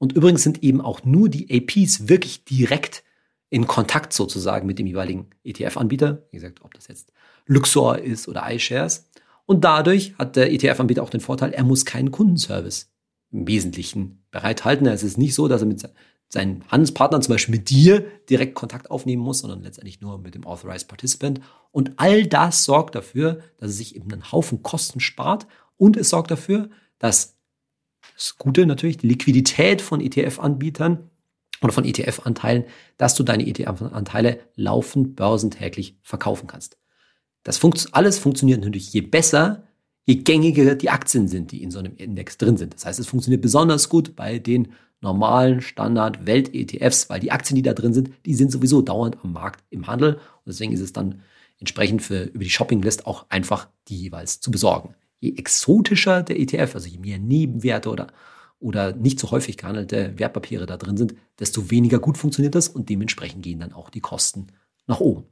Und 0.00 0.14
übrigens 0.14 0.42
sind 0.42 0.62
eben 0.62 0.80
auch 0.80 1.04
nur 1.04 1.28
die 1.28 1.46
APs 1.50 2.08
wirklich 2.08 2.46
direkt 2.46 3.04
in 3.50 3.66
Kontakt 3.66 4.14
sozusagen 4.14 4.66
mit 4.66 4.78
dem 4.78 4.86
jeweiligen 4.86 5.28
ETF-Anbieter. 5.44 6.22
Wie 6.30 6.38
gesagt, 6.38 6.62
ob 6.62 6.72
das 6.72 6.88
jetzt 6.88 7.12
Luxor 7.44 7.98
ist 7.98 8.26
oder 8.26 8.50
iShares. 8.50 9.10
Und 9.44 9.62
dadurch 9.62 10.14
hat 10.18 10.36
der 10.36 10.52
ETF-Anbieter 10.52 11.02
auch 11.02 11.10
den 11.10 11.20
Vorteil, 11.20 11.52
er 11.52 11.64
muss 11.64 11.84
keinen 11.84 12.12
Kundenservice 12.12 12.90
im 13.30 13.46
Wesentlichen 13.46 14.24
bereithalten. 14.30 14.86
Es 14.86 15.02
ist 15.02 15.18
nicht 15.18 15.34
so, 15.34 15.48
dass 15.48 15.60
er 15.60 15.66
mit 15.66 15.86
seinen 16.30 16.64
Handelspartnern, 16.68 17.20
zum 17.20 17.34
Beispiel 17.34 17.56
mit 17.56 17.68
dir, 17.68 18.06
direkt 18.30 18.54
Kontakt 18.54 18.90
aufnehmen 18.90 19.22
muss, 19.22 19.40
sondern 19.40 19.62
letztendlich 19.62 20.00
nur 20.00 20.16
mit 20.16 20.34
dem 20.34 20.46
Authorized 20.46 20.88
Participant. 20.88 21.42
Und 21.72 21.92
all 21.96 22.26
das 22.26 22.64
sorgt 22.64 22.94
dafür, 22.94 23.40
dass 23.58 23.72
es 23.72 23.76
sich 23.76 23.96
eben 23.96 24.10
einen 24.10 24.32
Haufen 24.32 24.62
Kosten 24.62 25.00
spart 25.00 25.46
und 25.76 25.98
es 25.98 26.08
sorgt 26.08 26.30
dafür, 26.30 26.70
dass 26.98 27.36
das 28.20 28.36
Gute 28.36 28.66
natürlich, 28.66 28.98
die 28.98 29.08
Liquidität 29.08 29.80
von 29.80 30.02
ETF-Anbietern 30.02 31.08
oder 31.62 31.72
von 31.72 31.86
ETF-Anteilen, 31.86 32.64
dass 32.98 33.14
du 33.14 33.22
deine 33.22 33.46
ETF-Anteile 33.46 34.40
laufend 34.56 35.16
börsentäglich 35.16 35.96
verkaufen 36.02 36.46
kannst. 36.46 36.76
Das 37.44 37.56
funkt, 37.56 37.88
alles 37.92 38.18
funktioniert 38.18 38.60
natürlich 38.60 38.92
je 38.92 39.00
besser, 39.00 39.62
je 40.04 40.16
gängiger 40.16 40.74
die 40.74 40.90
Aktien 40.90 41.28
sind, 41.28 41.50
die 41.50 41.62
in 41.62 41.70
so 41.70 41.78
einem 41.78 41.96
Index 41.96 42.36
drin 42.36 42.58
sind. 42.58 42.74
Das 42.74 42.84
heißt, 42.84 43.00
es 43.00 43.06
funktioniert 43.06 43.40
besonders 43.40 43.88
gut 43.88 44.16
bei 44.16 44.38
den 44.38 44.72
normalen 45.00 45.62
Standard-Welt-ETFs, 45.62 47.08
weil 47.08 47.20
die 47.20 47.32
Aktien, 47.32 47.56
die 47.56 47.62
da 47.62 47.72
drin 47.72 47.94
sind, 47.94 48.10
die 48.26 48.34
sind 48.34 48.52
sowieso 48.52 48.82
dauernd 48.82 49.16
am 49.24 49.32
Markt 49.32 49.64
im 49.70 49.86
Handel. 49.86 50.16
Und 50.16 50.46
deswegen 50.46 50.74
ist 50.74 50.80
es 50.80 50.92
dann 50.92 51.22
entsprechend 51.58 52.02
für 52.02 52.24
über 52.24 52.44
die 52.44 52.50
Shopping-List 52.50 53.06
auch 53.06 53.24
einfach, 53.30 53.68
die 53.88 53.96
jeweils 53.96 54.40
zu 54.40 54.50
besorgen. 54.50 54.94
Je 55.20 55.36
exotischer 55.36 56.22
der 56.22 56.40
ETF, 56.40 56.74
also 56.74 56.88
je 56.88 56.98
mehr 56.98 57.18
Nebenwerte 57.18 57.90
oder, 57.90 58.08
oder 58.58 58.94
nicht 58.94 59.20
so 59.20 59.30
häufig 59.30 59.56
gehandelte 59.56 60.18
Wertpapiere 60.18 60.66
da 60.66 60.76
drin 60.76 60.96
sind, 60.96 61.14
desto 61.38 61.70
weniger 61.70 61.98
gut 61.98 62.18
funktioniert 62.18 62.54
das 62.54 62.68
und 62.68 62.88
dementsprechend 62.88 63.42
gehen 63.42 63.60
dann 63.60 63.72
auch 63.72 63.90
die 63.90 64.00
Kosten 64.00 64.48
nach 64.86 65.00
oben. 65.00 65.24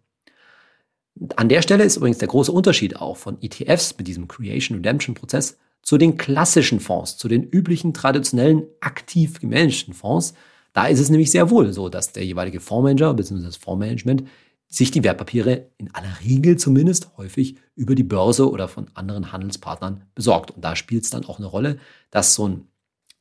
An 1.36 1.48
der 1.48 1.62
Stelle 1.62 1.84
ist 1.84 1.96
übrigens 1.96 2.18
der 2.18 2.28
große 2.28 2.52
Unterschied 2.52 2.96
auch 2.96 3.16
von 3.16 3.38
ETFs 3.42 3.96
mit 3.98 4.06
diesem 4.06 4.28
Creation 4.28 4.76
Redemption 4.76 5.14
Prozess 5.14 5.58
zu 5.82 5.98
den 5.98 6.16
klassischen 6.16 6.80
Fonds, 6.80 7.16
zu 7.16 7.28
den 7.28 7.42
üblichen 7.42 7.94
traditionellen 7.94 8.64
aktiv 8.80 9.40
gemanagten 9.40 9.94
Fonds. 9.94 10.34
Da 10.72 10.86
ist 10.86 11.00
es 11.00 11.10
nämlich 11.10 11.30
sehr 11.30 11.50
wohl 11.50 11.72
so, 11.72 11.88
dass 11.88 12.12
der 12.12 12.24
jeweilige 12.24 12.60
Fondsmanager 12.60 13.14
bzw. 13.14 13.42
das 13.42 13.56
Fondsmanagement 13.56 14.24
sich 14.68 14.90
die 14.90 15.02
Wertpapiere 15.02 15.70
in 15.78 15.94
aller 15.94 16.20
Regel 16.22 16.58
zumindest 16.58 17.16
häufig 17.16 17.56
über 17.74 17.94
die 17.94 18.02
Börse 18.02 18.50
oder 18.50 18.68
von 18.68 18.86
anderen 18.94 19.32
Handelspartnern 19.32 20.04
besorgt. 20.14 20.50
Und 20.50 20.62
da 20.64 20.76
spielt 20.76 21.04
es 21.04 21.10
dann 21.10 21.24
auch 21.24 21.38
eine 21.38 21.46
Rolle, 21.46 21.78
dass 22.10 22.34
so 22.34 22.48
ein 22.48 22.68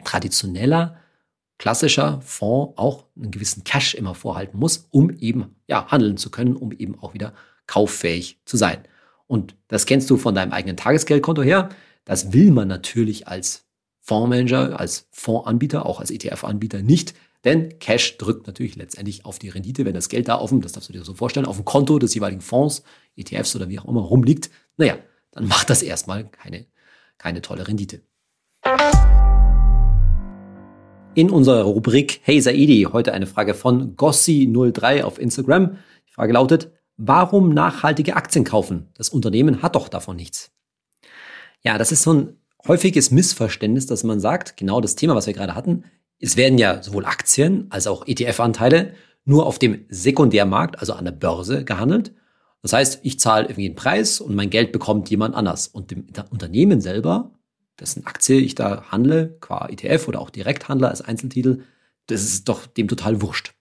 traditioneller, 0.04 0.98
klassischer 1.58 2.22
Fonds 2.22 2.78
auch 2.78 3.06
einen 3.16 3.32
gewissen 3.32 3.64
Cash 3.64 3.96
immer 3.96 4.14
vorhalten 4.14 4.60
muss, 4.60 4.88
um 4.92 5.10
eben 5.10 5.56
ja, 5.68 5.90
handeln 5.90 6.18
zu 6.18 6.30
können, 6.30 6.56
um 6.56 6.72
eben 6.72 7.00
auch 7.00 7.14
wieder 7.14 7.34
kauffähig 7.66 8.40
zu 8.46 8.58
sein. 8.58 8.80
Und 9.26 9.56
das 9.68 9.86
kennst 9.86 10.10
du 10.10 10.18
von 10.18 10.36
deinem 10.36 10.52
eigenen 10.52 10.78
Tagesgeldkonto 10.78 11.44
her. 11.44 11.70
Das 12.06 12.34
will 12.34 12.52
man 12.52 12.68
natürlich 12.68 13.28
als 13.28 13.66
Fondsmanager, 14.02 14.80
als 14.80 15.08
Fondsanbieter, 15.12 15.86
auch 15.86 16.00
als 16.00 16.12
ETF-Anbieter 16.12 16.82
nicht, 16.82 17.14
denn 17.48 17.80
Cash 17.80 18.18
drückt 18.18 18.46
natürlich 18.46 18.76
letztendlich 18.76 19.24
auf 19.24 19.40
die 19.40 19.48
Rendite, 19.48 19.86
wenn 19.86 19.94
das 19.94 20.10
Geld 20.10 20.28
da 20.28 20.46
dem, 20.46 20.60
das 20.60 20.74
darfst 20.74 20.90
du 20.90 20.94
dir 20.94 21.06
so 21.06 21.14
vorstellen, 21.14 21.46
auf 21.46 21.56
dem 21.56 21.64
Konto 21.64 21.98
des 21.98 22.14
jeweiligen 22.14 22.42
Fonds, 22.42 22.84
ETFs 23.16 23.56
oder 23.56 23.70
wie 23.70 23.80
auch 23.80 23.86
immer 23.86 24.02
rumliegt. 24.02 24.50
Naja, 24.76 24.98
dann 25.32 25.48
macht 25.48 25.70
das 25.70 25.82
erstmal 25.82 26.28
keine, 26.28 26.66
keine 27.18 27.42
tolle 27.42 27.66
Rendite. 27.66 28.02
In 31.16 31.30
unserer 31.30 31.64
Rubrik 31.64 32.20
Hey 32.24 32.42
Saidi, 32.42 32.86
heute 32.92 33.14
eine 33.14 33.28
Frage 33.28 33.54
von 33.54 33.96
Gossi03 33.96 35.04
auf 35.04 35.18
Instagram. 35.18 35.78
Die 36.06 36.12
Frage 36.12 36.34
lautet, 36.34 36.72
warum 36.98 37.54
nachhaltige 37.54 38.18
Aktien 38.18 38.44
kaufen? 38.44 38.90
Das 38.94 39.08
Unternehmen 39.08 39.62
hat 39.62 39.76
doch 39.76 39.88
davon 39.88 40.18
nichts. 40.18 40.52
Ja, 41.64 41.78
das 41.78 41.94
ist 41.94 42.04
so 42.04 42.14
ein 42.14 42.38
häufiges 42.68 43.10
Missverständnis, 43.10 43.86
dass 43.86 44.04
man 44.04 44.20
sagt, 44.20 44.58
genau 44.58 44.82
das 44.82 44.96
Thema, 44.96 45.16
was 45.16 45.28
wir 45.28 45.34
gerade 45.34 45.56
hatten, 45.56 45.86
es 46.20 46.38
werden 46.38 46.58
ja 46.58 46.82
sowohl 46.82 47.06
Aktien 47.06 47.68
als 47.70 47.88
auch 47.88 48.08
ETF-Anteile 48.08 48.94
nur 49.26 49.46
auf 49.46 49.60
dem 49.60 49.86
Sekundärmarkt, 49.90 50.80
also 50.80 50.94
an 50.94 51.06
der 51.06 51.12
Börse, 51.12 51.66
gehandelt. 51.66 52.14
Das 52.62 52.74
heißt, 52.74 53.00
ich 53.04 53.20
zahle 53.20 53.46
irgendwie 53.46 53.66
einen 53.66 53.76
Preis 53.76 54.20
und 54.22 54.36
mein 54.36 54.50
Geld 54.50 54.72
bekommt 54.72 55.10
jemand 55.10 55.36
anders. 55.36 55.68
Und 55.68 55.92
dem 55.92 56.08
Unternehmen 56.32 56.82
selber, 56.82 57.32
dessen 57.80 58.06
Aktie 58.06 58.40
ich 58.40 58.56
da 58.56 58.86
handle, 58.90 59.38
qua 59.42 59.68
ETF 59.68 60.08
oder 60.08 60.22
auch 60.22 60.30
direkt 60.30 60.70
handle 60.70 60.90
als 60.90 61.02
Einzeltitel, 61.02 61.64
das 62.08 62.24
ist 62.24 62.48
doch 62.48 62.66
dem 62.66 62.88
total 62.88 63.22
wurscht. 63.22 63.54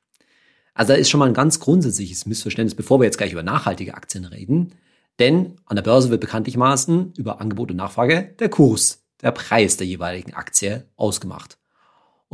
Also 0.72 0.92
da 0.92 0.98
ist 0.98 1.10
schon 1.10 1.18
mal 1.18 1.26
ein 1.26 1.34
ganz 1.34 1.58
grundsätzliches 1.58 2.26
Missverständnis, 2.26 2.74
bevor 2.74 3.00
wir 3.00 3.04
jetzt 3.04 3.18
gleich 3.18 3.32
über 3.32 3.42
nachhaltige 3.42 3.94
Aktien 3.94 4.24
reden. 4.24 4.72
Denn 5.18 5.56
an 5.64 5.76
der 5.76 5.82
Börse 5.82 6.10
wird 6.10 6.20
bekanntlichermaßen 6.20 7.14
über 7.16 7.40
Angebot 7.40 7.70
und 7.70 7.78
Nachfrage 7.78 8.34
der 8.38 8.50
Kurs, 8.50 9.02
der 9.22 9.32
Preis 9.32 9.76
der 9.78 9.86
jeweiligen 9.86 10.34
Aktie 10.34 10.86
ausgemacht. 10.96 11.58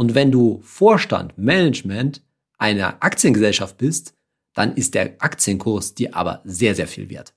Und 0.02 0.16
wenn 0.16 0.32
du 0.32 0.60
Vorstand, 0.64 1.38
Management 1.38 2.22
einer 2.58 3.04
Aktiengesellschaft 3.04 3.78
bist, 3.78 4.14
dann 4.52 4.74
ist 4.74 4.94
der 4.94 5.14
Aktienkurs 5.20 5.94
dir 5.94 6.16
aber 6.16 6.40
sehr, 6.44 6.74
sehr 6.74 6.88
viel 6.88 7.08
wert. 7.08 7.34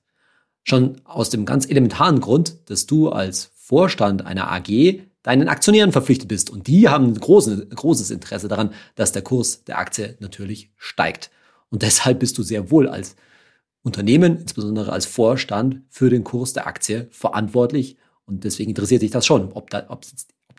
Schon 0.64 1.00
aus 1.04 1.30
dem 1.30 1.44
ganz 1.44 1.70
elementaren 1.70 2.20
Grund, 2.20 2.68
dass 2.68 2.86
du 2.86 3.10
als 3.10 3.52
Vorstand 3.54 4.26
einer 4.26 4.50
AG 4.50 5.00
deinen 5.22 5.46
Aktionären 5.46 5.92
verpflichtet 5.92 6.26
bist. 6.26 6.50
Und 6.50 6.66
die 6.66 6.88
haben 6.88 7.04
ein 7.04 7.20
großes, 7.20 7.68
großes 7.68 8.10
Interesse 8.10 8.48
daran, 8.48 8.74
dass 8.96 9.12
der 9.12 9.22
Kurs 9.22 9.62
der 9.62 9.78
Aktie 9.78 10.16
natürlich 10.18 10.72
steigt. 10.76 11.30
Und 11.70 11.82
deshalb 11.82 12.18
bist 12.18 12.36
du 12.36 12.42
sehr 12.42 12.72
wohl 12.72 12.88
als 12.88 13.14
Unternehmen, 13.84 14.40
insbesondere 14.40 14.90
als 14.90 15.06
Vorstand 15.06 15.82
für 15.88 16.10
den 16.10 16.24
Kurs 16.24 16.52
der 16.52 16.66
Aktie 16.66 17.06
verantwortlich. 17.12 17.96
Und 18.24 18.42
deswegen 18.42 18.70
interessiert 18.70 19.02
sich 19.02 19.12
das 19.12 19.24
schon, 19.24 19.52
ob, 19.52 19.70
da, 19.70 19.86
ob 19.88 20.04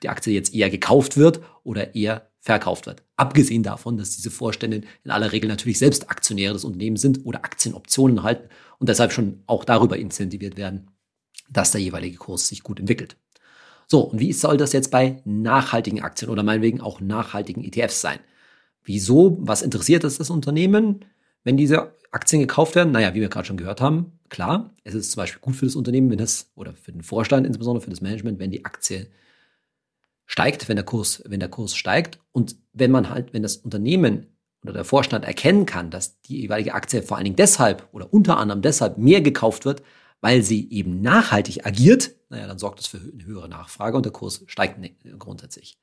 die 0.04 0.10
Aktie 0.10 0.34
jetzt 0.34 0.54
eher 0.54 0.70
gekauft 0.70 1.18
wird 1.18 1.42
oder 1.64 1.96
eher 1.96 2.30
verkauft 2.40 2.86
wird. 2.86 3.04
Abgesehen 3.18 3.64
davon, 3.64 3.98
dass 3.98 4.16
diese 4.16 4.32
Vorstände 4.32 4.82
in 5.04 5.12
aller 5.12 5.32
Regel 5.32 5.50
natürlich 5.50 5.80
selbst 5.80 6.10
Aktionäre 6.10 6.54
des 6.54 6.64
Unternehmens 6.64 7.02
sind 7.02 7.26
oder 7.26 7.44
Aktienoptionen 7.44 8.24
halten 8.24 8.50
und 8.80 8.90
deshalb 8.90 9.12
schon 9.12 9.44
auch 9.48 9.66
darüber 9.66 9.98
incentiviert 9.98 10.58
werden, 10.58 10.92
dass 11.50 11.72
der 11.72 11.82
jeweilige 11.82 12.18
Kurs 12.18 12.48
sich 12.48 12.64
gut 12.64 12.80
entwickelt. 12.80 13.18
So, 13.88 14.02
und 14.02 14.20
wie 14.20 14.34
soll 14.34 14.58
das 14.58 14.74
jetzt 14.74 14.92
bei 14.92 15.22
nachhaltigen 15.26 16.02
Aktien 16.02 16.30
oder 16.30 16.44
meinetwegen 16.44 16.82
auch 16.82 17.00
nachhaltigen 17.00 17.64
ETFs 17.64 18.02
sein? 18.02 18.20
Wieso? 18.84 19.38
Was 19.42 19.62
interessiert 19.62 20.04
es 20.04 20.18
das 20.18 20.30
Unternehmen? 20.30 21.06
Wenn 21.44 21.58
diese 21.58 21.94
Aktien 22.12 22.42
gekauft 22.42 22.76
werden, 22.76 22.92
naja, 22.92 23.14
wie 23.14 23.22
wir 23.22 23.30
gerade 23.30 23.48
schon 23.48 23.58
gehört 23.58 23.82
haben, 23.82 24.20
klar, 24.30 24.74
es 24.84 24.94
ist 24.94 25.12
zum 25.12 25.22
Beispiel 25.22 25.42
gut 25.42 25.56
für 25.56 25.66
das 25.66 25.76
Unternehmen, 25.76 26.10
wenn 26.10 26.18
das, 26.18 26.52
oder 26.56 26.74
für 26.74 26.92
den 26.92 27.04
Vorstand 27.04 27.48
insbesondere, 27.48 27.84
für 27.84 27.90
das 27.90 28.02
Management, 28.02 28.40
wenn 28.40 28.52
die 28.52 28.66
Aktie 28.66 29.08
steigt, 30.28 30.70
wenn 30.70 30.76
der 30.76 30.86
Kurs, 30.86 31.24
wenn 31.26 31.40
der 31.40 31.50
Kurs 31.50 31.76
steigt 31.76 32.20
und 32.32 32.58
wenn 32.74 32.92
man 32.92 33.10
halt, 33.10 33.34
wenn 33.34 33.42
das 33.42 33.58
Unternehmen 33.58 34.28
oder 34.64 34.74
der 34.74 34.86
Vorstand 34.86 35.26
erkennen 35.26 35.66
kann, 35.66 35.90
dass 35.90 36.22
die 36.22 36.42
jeweilige 36.42 36.74
Aktie 36.74 37.02
vor 37.02 37.18
allen 37.18 37.24
Dingen 37.24 37.36
deshalb 37.36 37.88
oder 37.92 38.14
unter 38.14 38.38
anderem 38.38 38.62
deshalb 38.62 38.98
mehr 38.98 39.22
gekauft 39.22 39.66
wird, 39.66 39.82
weil 40.22 40.44
sie 40.44 40.70
eben 40.70 41.02
nachhaltig 41.02 41.66
agiert, 41.66 42.12
naja, 42.30 42.48
dann 42.48 42.60
sorgt 42.60 42.80
das 42.80 42.88
für 42.88 42.98
eine 42.98 43.26
höhere 43.26 43.50
Nachfrage 43.50 43.96
und 43.96 44.06
der 44.06 44.14
Kurs 44.14 44.44
steigt 44.48 44.80
grundsätzlich. 45.18 45.80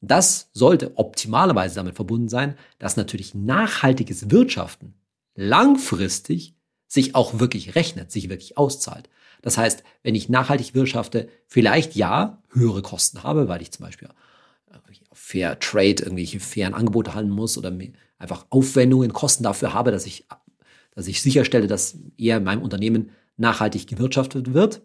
Und 0.00 0.10
das 0.10 0.50
sollte 0.52 0.96
optimalerweise 0.96 1.76
damit 1.76 1.96
verbunden 1.96 2.28
sein, 2.28 2.56
dass 2.78 2.96
natürlich 2.96 3.34
nachhaltiges 3.34 4.30
Wirtschaften 4.30 4.94
langfristig 5.34 6.54
sich 6.86 7.14
auch 7.14 7.38
wirklich 7.38 7.74
rechnet, 7.74 8.10
sich 8.10 8.28
wirklich 8.28 8.58
auszahlt. 8.58 9.08
Das 9.42 9.58
heißt, 9.58 9.84
wenn 10.02 10.14
ich 10.14 10.28
nachhaltig 10.28 10.74
wirtschafte, 10.74 11.28
vielleicht 11.46 11.94
ja 11.94 12.42
höhere 12.50 12.82
Kosten 12.82 13.22
habe, 13.22 13.48
weil 13.48 13.62
ich 13.62 13.70
zum 13.70 13.86
Beispiel 13.86 14.08
auf 15.10 15.18
Fair 15.18 15.58
Trade 15.58 16.02
irgendwelche 16.02 16.40
fairen 16.40 16.74
Angebote 16.74 17.14
handeln 17.14 17.34
muss 17.34 17.58
oder 17.58 17.72
einfach 18.18 18.46
Aufwendungen, 18.50 19.12
Kosten 19.12 19.44
dafür 19.44 19.74
habe, 19.74 19.90
dass 19.90 20.06
ich, 20.06 20.26
dass 20.94 21.06
ich 21.06 21.22
sicherstelle, 21.22 21.66
dass 21.66 21.98
eher 22.16 22.38
in 22.38 22.44
meinem 22.44 22.62
Unternehmen 22.62 23.10
nachhaltig 23.36 23.86
gewirtschaftet 23.86 24.52
wird, 24.54 24.82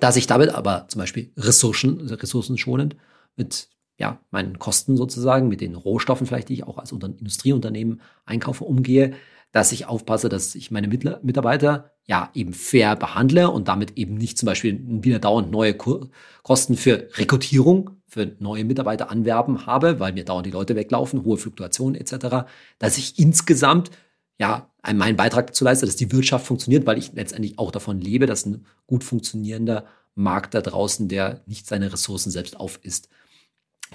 dass 0.00 0.16
ich 0.16 0.26
damit 0.26 0.50
aber 0.50 0.86
zum 0.88 1.00
Beispiel 1.00 1.30
Ressourcen, 1.36 2.00
ressourcenschonend 2.00 2.96
mit 3.36 3.68
ja, 3.96 4.20
meinen 4.30 4.58
Kosten 4.58 4.96
sozusagen, 4.96 5.48
mit 5.48 5.60
den 5.60 5.76
Rohstoffen 5.76 6.26
vielleicht, 6.26 6.48
die 6.48 6.54
ich 6.54 6.64
auch 6.64 6.78
als 6.78 6.90
Industrieunternehmen 6.90 8.00
einkaufe, 8.24 8.64
umgehe, 8.64 9.14
dass 9.52 9.70
ich 9.70 9.86
aufpasse, 9.86 10.28
dass 10.28 10.56
ich 10.56 10.72
meine 10.72 10.88
Mitarbeiter 10.88 11.93
ja 12.06 12.30
eben 12.34 12.52
fair 12.52 12.96
behandle 12.96 13.50
und 13.50 13.68
damit 13.68 13.96
eben 13.96 14.16
nicht 14.16 14.38
zum 14.38 14.46
Beispiel 14.46 14.78
wieder 15.02 15.18
dauernd 15.18 15.50
neue 15.50 15.74
Kosten 15.74 16.76
für 16.76 17.08
Rekrutierung, 17.14 17.90
für 18.06 18.36
neue 18.38 18.64
Mitarbeiter 18.64 19.10
anwerben 19.10 19.66
habe, 19.66 20.00
weil 20.00 20.12
mir 20.12 20.24
dauernd 20.24 20.46
die 20.46 20.50
Leute 20.50 20.76
weglaufen, 20.76 21.24
hohe 21.24 21.38
Fluktuationen 21.38 21.98
etc., 22.00 22.46
dass 22.78 22.98
ich 22.98 23.18
insgesamt 23.18 23.90
ja 24.38 24.70
meinen 24.92 25.16
Beitrag 25.16 25.46
dazu 25.46 25.64
leiste, 25.64 25.86
dass 25.86 25.96
die 25.96 26.12
Wirtschaft 26.12 26.46
funktioniert, 26.46 26.86
weil 26.86 26.98
ich 26.98 27.12
letztendlich 27.14 27.58
auch 27.58 27.70
davon 27.70 28.00
lebe, 28.00 28.26
dass 28.26 28.44
ein 28.44 28.66
gut 28.86 29.02
funktionierender 29.02 29.86
Markt 30.14 30.54
da 30.54 30.60
draußen, 30.60 31.08
der 31.08 31.42
nicht 31.46 31.66
seine 31.66 31.92
Ressourcen 31.92 32.30
selbst 32.30 32.58
aufisst, 32.60 33.08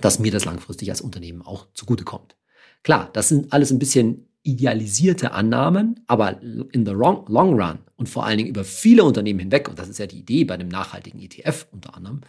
dass 0.01 0.19
mir 0.19 0.31
das 0.31 0.45
langfristig 0.45 0.89
als 0.89 1.01
Unternehmen 1.01 1.43
auch 1.43 1.67
zugutekommt. 1.73 2.35
Klar, 2.83 3.09
das 3.13 3.29
sind 3.29 3.53
alles 3.53 3.71
ein 3.71 3.79
bisschen 3.79 4.28
idealisierte 4.51 5.31
Annahmen, 5.31 5.99
aber 6.07 6.41
in 6.41 6.85
the 6.85 6.91
long, 6.91 7.25
long 7.27 7.59
run 7.59 7.79
und 7.95 8.09
vor 8.09 8.25
allen 8.25 8.37
Dingen 8.37 8.49
über 8.49 8.63
viele 8.63 9.03
Unternehmen 9.03 9.39
hinweg, 9.39 9.69
und 9.69 9.79
das 9.79 9.89
ist 9.89 9.99
ja 9.99 10.07
die 10.07 10.19
Idee 10.19 10.43
bei 10.43 10.53
einem 10.53 10.69
nachhaltigen 10.69 11.21
ETF 11.21 11.67
unter 11.71 11.95
anderem, 11.95 12.21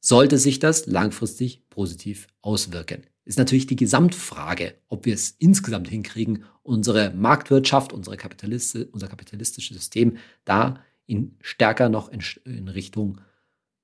sollte 0.00 0.38
sich 0.38 0.58
das 0.58 0.86
langfristig 0.86 1.68
positiv 1.70 2.26
auswirken. 2.40 3.02
Ist 3.24 3.38
natürlich 3.38 3.66
die 3.66 3.76
Gesamtfrage, 3.76 4.74
ob 4.88 5.06
wir 5.06 5.14
es 5.14 5.36
insgesamt 5.38 5.88
hinkriegen, 5.88 6.44
unsere 6.62 7.10
Marktwirtschaft, 7.10 7.92
unsere 7.92 8.16
Kapitalist, 8.16 8.76
unser 8.90 9.06
kapitalistisches 9.06 9.76
System 9.76 10.16
da 10.44 10.80
in 11.06 11.36
stärker 11.40 11.88
noch 11.88 12.08
in, 12.08 12.20
in 12.44 12.68
Richtung 12.68 13.20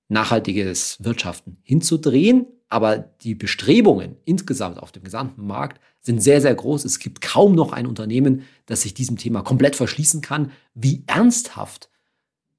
nachhaltiges 0.09 1.02
Wirtschaften 1.04 1.59
hinzudrehen. 1.62 2.46
Aber 2.68 2.98
die 2.98 3.35
Bestrebungen 3.35 4.16
insgesamt 4.24 4.78
auf 4.78 4.92
dem 4.92 5.02
gesamten 5.02 5.46
Markt 5.46 5.81
sind 6.00 6.22
sehr, 6.22 6.40
sehr 6.40 6.54
groß. 6.54 6.85
Es 6.85 6.98
gibt 6.98 7.20
kaum 7.20 7.54
noch 7.54 7.72
ein 7.72 7.87
Unternehmen, 7.87 8.42
das 8.66 8.83
sich 8.83 8.94
diesem 8.94 9.16
Thema 9.16 9.42
komplett 9.42 9.76
verschließen 9.76 10.20
kann, 10.20 10.52
wie 10.74 11.02
ernsthaft 11.07 11.90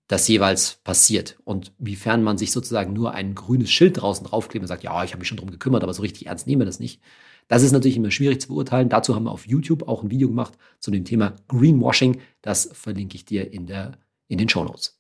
das 0.08 0.28
jeweils 0.28 0.80
passiert 0.84 1.38
und 1.44 1.72
wiefern 1.78 2.24
man 2.24 2.40
sich 2.40 2.52
sozusagen 2.52 2.94
nur 2.94 3.14
ein 3.14 3.36
grünes 3.36 3.70
Schild 3.70 4.02
draußen 4.02 4.26
draufklebt 4.26 4.64
und 4.64 4.68
sagt, 4.68 4.84
ja, 4.84 5.04
ich 5.04 5.12
habe 5.12 5.20
mich 5.20 5.28
schon 5.28 5.38
drum 5.38 5.52
gekümmert, 5.52 5.84
aber 5.84 5.94
so 5.94 6.02
richtig 6.02 6.26
ernst 6.26 6.48
nehmen 6.48 6.62
wir 6.62 6.66
das 6.66 6.80
nicht. 6.80 7.00
Das 7.48 7.62
ist 7.62 7.72
natürlich 7.72 7.98
immer 7.98 8.10
schwierig 8.10 8.42
zu 8.42 8.48
beurteilen. 8.48 8.90
Dazu 8.90 9.14
haben 9.14 9.26
wir 9.26 9.32
auf 9.32 9.48
YouTube 9.48 9.88
auch 9.88 10.04
ein 10.04 10.12
Video 10.12 10.28
gemacht 10.28 10.58
zu 10.80 10.90
dem 10.90 11.06
Thema 11.06 11.36
Greenwashing. 11.48 12.22
Das 12.42 12.70
verlinke 12.74 13.16
ich 13.16 13.26
dir 13.26 13.54
in, 13.54 13.68
der, 13.68 14.00
in 14.28 14.40
den 14.40 14.50
Show 14.50 14.64
Notes. 14.64 14.99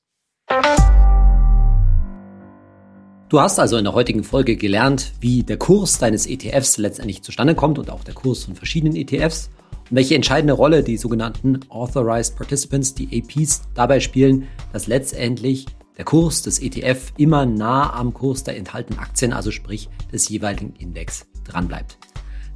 Du 3.29 3.39
hast 3.39 3.59
also 3.59 3.77
in 3.77 3.83
der 3.83 3.93
heutigen 3.93 4.23
Folge 4.23 4.55
gelernt, 4.55 5.13
wie 5.19 5.43
der 5.43 5.57
Kurs 5.57 5.99
deines 5.99 6.25
ETFs 6.25 6.79
letztendlich 6.79 7.21
zustande 7.21 7.53
kommt 7.53 7.77
und 7.77 7.91
auch 7.91 8.03
der 8.03 8.15
Kurs 8.15 8.45
von 8.45 8.55
verschiedenen 8.55 8.95
ETFs 8.95 9.51
und 9.91 9.97
welche 9.97 10.15
entscheidende 10.15 10.53
Rolle 10.53 10.81
die 10.81 10.97
sogenannten 10.97 11.59
Authorized 11.69 12.35
Participants, 12.35 12.95
die 12.95 13.21
APs, 13.21 13.61
dabei 13.75 13.99
spielen, 13.99 14.47
dass 14.73 14.87
letztendlich 14.87 15.67
der 15.95 16.05
Kurs 16.05 16.41
des 16.41 16.57
ETF 16.57 17.13
immer 17.17 17.45
nah 17.45 17.93
am 17.93 18.15
Kurs 18.15 18.43
der 18.43 18.57
enthaltenen 18.57 18.97
Aktien, 18.97 19.31
also 19.31 19.51
sprich 19.51 19.89
des 20.11 20.27
jeweiligen 20.27 20.73
Index, 20.79 21.27
dranbleibt. 21.43 21.99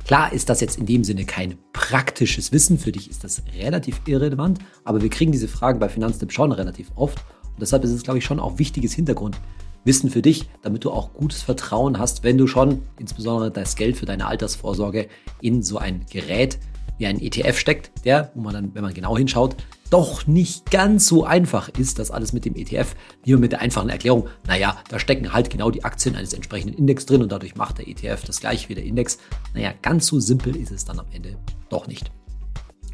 Klar 0.07 0.33
ist 0.33 0.49
das 0.49 0.59
jetzt 0.59 0.79
in 0.79 0.87
dem 0.87 1.03
Sinne 1.03 1.25
kein 1.25 1.59
praktisches 1.73 2.51
Wissen, 2.51 2.79
für 2.79 2.91
dich 2.91 3.11
ist 3.11 3.23
das 3.23 3.43
relativ 3.59 4.01
irrelevant, 4.07 4.57
aber 4.85 5.03
wir 5.03 5.11
kriegen 5.11 5.31
diese 5.31 5.47
Fragen 5.47 5.77
bei 5.77 5.87
Finanztipp 5.87 6.31
schon 6.31 6.51
relativ 6.51 6.91
oft 6.95 7.19
und 7.43 7.61
deshalb 7.61 7.83
ist 7.83 7.91
es, 7.91 8.01
glaube 8.01 8.17
ich, 8.17 8.25
schon 8.25 8.39
auch 8.39 8.57
wichtiges 8.57 8.95
Hintergrundwissen 9.83 10.09
für 10.09 10.21
dich, 10.21 10.49
damit 10.61 10.85
du 10.85 10.91
auch 10.91 11.13
gutes 11.13 11.41
Vertrauen 11.41 11.99
hast, 11.99 12.23
wenn 12.23 12.37
du 12.37 12.47
schon 12.47 12.83
insbesondere 12.97 13.51
das 13.51 13.75
Geld 13.75 13.97
für 13.97 14.05
deine 14.05 14.27
Altersvorsorge 14.27 15.07
in 15.41 15.61
so 15.61 15.77
ein 15.77 16.05
Gerät 16.09 16.57
wie 16.97 17.07
ein 17.07 17.19
ETF 17.19 17.57
steckt, 17.57 18.05
der, 18.05 18.31
wo 18.35 18.41
man 18.41 18.53
dann, 18.53 18.75
wenn 18.75 18.83
man 18.83 18.93
genau 18.93 19.17
hinschaut, 19.17 19.55
doch 19.89 20.25
nicht 20.25 20.71
ganz 20.71 21.07
so 21.07 21.23
einfach 21.23 21.69
ist, 21.69 21.99
das 21.99 22.11
alles 22.11 22.33
mit 22.33 22.45
dem 22.45 22.55
ETF, 22.55 22.95
wie 23.23 23.35
mit 23.35 23.51
der 23.51 23.61
einfachen 23.61 23.89
Erklärung, 23.89 24.27
naja, 24.47 24.77
da 24.89 24.99
stecken 24.99 25.33
halt 25.33 25.49
genau 25.49 25.69
die 25.69 25.83
Aktien 25.83 26.15
eines 26.15 26.33
entsprechenden 26.33 26.77
Index 26.77 27.05
drin 27.05 27.21
und 27.21 27.31
dadurch 27.31 27.55
macht 27.55 27.79
der 27.79 27.87
ETF 27.87 28.23
das 28.25 28.39
gleiche 28.39 28.69
wie 28.69 28.75
der 28.75 28.85
Index. 28.85 29.17
Naja, 29.53 29.73
ganz 29.81 30.07
so 30.07 30.19
simpel 30.19 30.55
ist 30.55 30.71
es 30.71 30.85
dann 30.85 30.99
am 30.99 31.05
Ende 31.11 31.35
doch 31.69 31.87
nicht. 31.87 32.11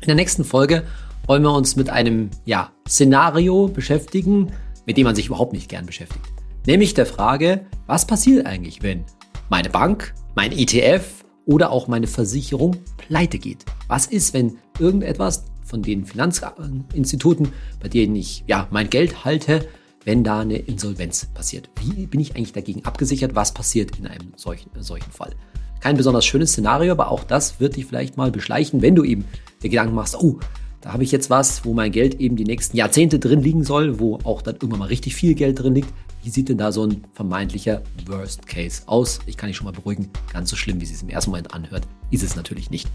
In 0.02 0.08
der 0.08 0.16
nächsten 0.16 0.44
Folge 0.44 0.84
wollen 1.28 1.44
wir 1.44 1.54
uns 1.54 1.76
mit 1.76 1.90
einem 1.90 2.30
ja, 2.46 2.72
Szenario 2.88 3.68
beschäftigen, 3.68 4.52
mit 4.86 4.98
dem 4.98 5.04
man 5.04 5.16
sich 5.16 5.28
überhaupt 5.28 5.54
nicht 5.54 5.70
gern 5.70 5.86
beschäftigt. 5.86 6.39
Nämlich 6.66 6.94
der 6.94 7.06
Frage, 7.06 7.66
was 7.88 8.06
passiert 8.06 8.46
eigentlich, 8.46 8.84
wenn 8.84 9.06
meine 9.50 9.70
Bank, 9.70 10.14
mein 10.36 10.52
ETF 10.52 11.24
oder 11.46 11.72
auch 11.72 11.88
meine 11.88 12.08
Versicherung 12.08 12.78
pleite 12.98 13.40
geht? 13.40 13.66
Was 13.88 14.06
ist, 14.06 14.34
wenn 14.34 14.58
irgendetwas 14.78 15.46
von 15.64 15.82
den 15.82 16.06
Finanzinstituten, 16.06 17.50
bei 17.80 17.90
denen 17.90 18.16
ich 18.16 18.44
ja 18.48 18.68
mein 18.72 18.90
Geld 18.90 19.24
halte, 19.26 19.68
wenn 20.04 20.24
da 20.24 20.42
eine 20.42 20.58
Insolvenz 20.58 21.28
passiert? 21.34 21.70
Wie 21.82 22.08
bin 22.08 22.20
ich 22.20 22.36
eigentlich 22.36 22.54
dagegen 22.54 22.86
abgesichert? 22.86 23.36
Was 23.36 23.54
passiert 23.54 23.98
in 23.98 24.08
einem 24.08 24.34
solchen, 24.36 24.70
solchen 24.80 25.12
Fall? 25.12 25.32
Kein 25.80 25.96
besonders 25.96 26.26
schönes 26.26 26.52
Szenario, 26.52 26.92
aber 26.92 27.10
auch 27.10 27.24
das 27.24 27.60
wird 27.60 27.78
dich 27.78 27.86
vielleicht 27.86 28.18
mal 28.18 28.32
beschleichen, 28.32 28.82
wenn 28.82 28.96
du 28.96 29.04
eben 29.04 29.26
dir 29.64 29.70
Gedanken 29.70 29.96
machst, 29.96 30.16
oh, 30.16 30.40
da 30.82 30.94
habe 30.94 31.04
ich 31.04 31.12
jetzt 31.12 31.30
was, 31.30 31.66
wo 31.66 31.74
mein 31.74 31.92
Geld 31.92 32.20
eben 32.22 32.36
die 32.36 32.46
nächsten 32.46 32.78
Jahrzehnte 32.78 33.20
drin 33.20 33.42
liegen 33.42 33.64
soll, 33.64 34.00
wo 34.00 34.20
auch 34.24 34.42
dann 34.42 34.56
irgendwann 34.56 34.80
mal 34.80 34.86
richtig 34.86 35.16
viel 35.16 35.34
Geld 35.34 35.60
drin 35.60 35.76
liegt. 35.76 35.90
Wie 36.30 36.34
sieht 36.34 36.50
denn 36.50 36.60
da 36.60 36.72
so 36.72 36.86
ein 36.86 37.04
vermeintlicher 37.14 37.82
Worst 38.06 38.46
Case 38.46 38.84
aus? 38.86 39.18
Ich 39.26 39.36
kann 39.36 39.48
dich 39.48 39.58
schon 39.58 39.66
mal 39.66 39.72
beruhigen, 39.72 40.12
ganz 40.32 40.52
so 40.52 40.56
schlimm, 40.56 40.80
wie 40.80 40.84
es 40.84 40.92
sich 40.92 41.02
im 41.02 41.10
ersten 41.10 41.32
Moment 41.32 41.56
anhört, 41.56 41.88
ist 42.12 42.22
es 42.22 42.36
natürlich 42.36 42.70
nicht. 42.70 42.88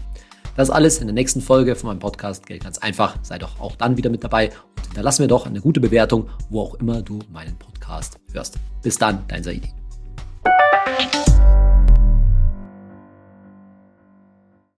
Das 0.55 0.69
alles 0.69 0.99
in 0.99 1.07
der 1.07 1.13
nächsten 1.13 1.41
Folge 1.41 1.75
von 1.75 1.89
meinem 1.89 1.99
Podcast 1.99 2.45
Geld 2.45 2.63
ganz 2.63 2.77
einfach. 2.77 3.17
Sei 3.23 3.37
doch 3.37 3.59
auch 3.59 3.75
dann 3.75 3.97
wieder 3.97 4.09
mit 4.09 4.23
dabei 4.23 4.51
und 4.77 4.85
hinterlass 4.85 5.19
mir 5.19 5.27
doch 5.27 5.47
eine 5.47 5.59
gute 5.59 5.81
Bewertung, 5.81 6.29
wo 6.49 6.61
auch 6.61 6.75
immer 6.75 7.01
du 7.01 7.19
meinen 7.29 7.57
Podcast 7.57 8.21
hörst. 8.31 8.57
Bis 8.81 8.97
dann, 8.97 9.25
dein 9.27 9.43
Saidi. 9.43 9.84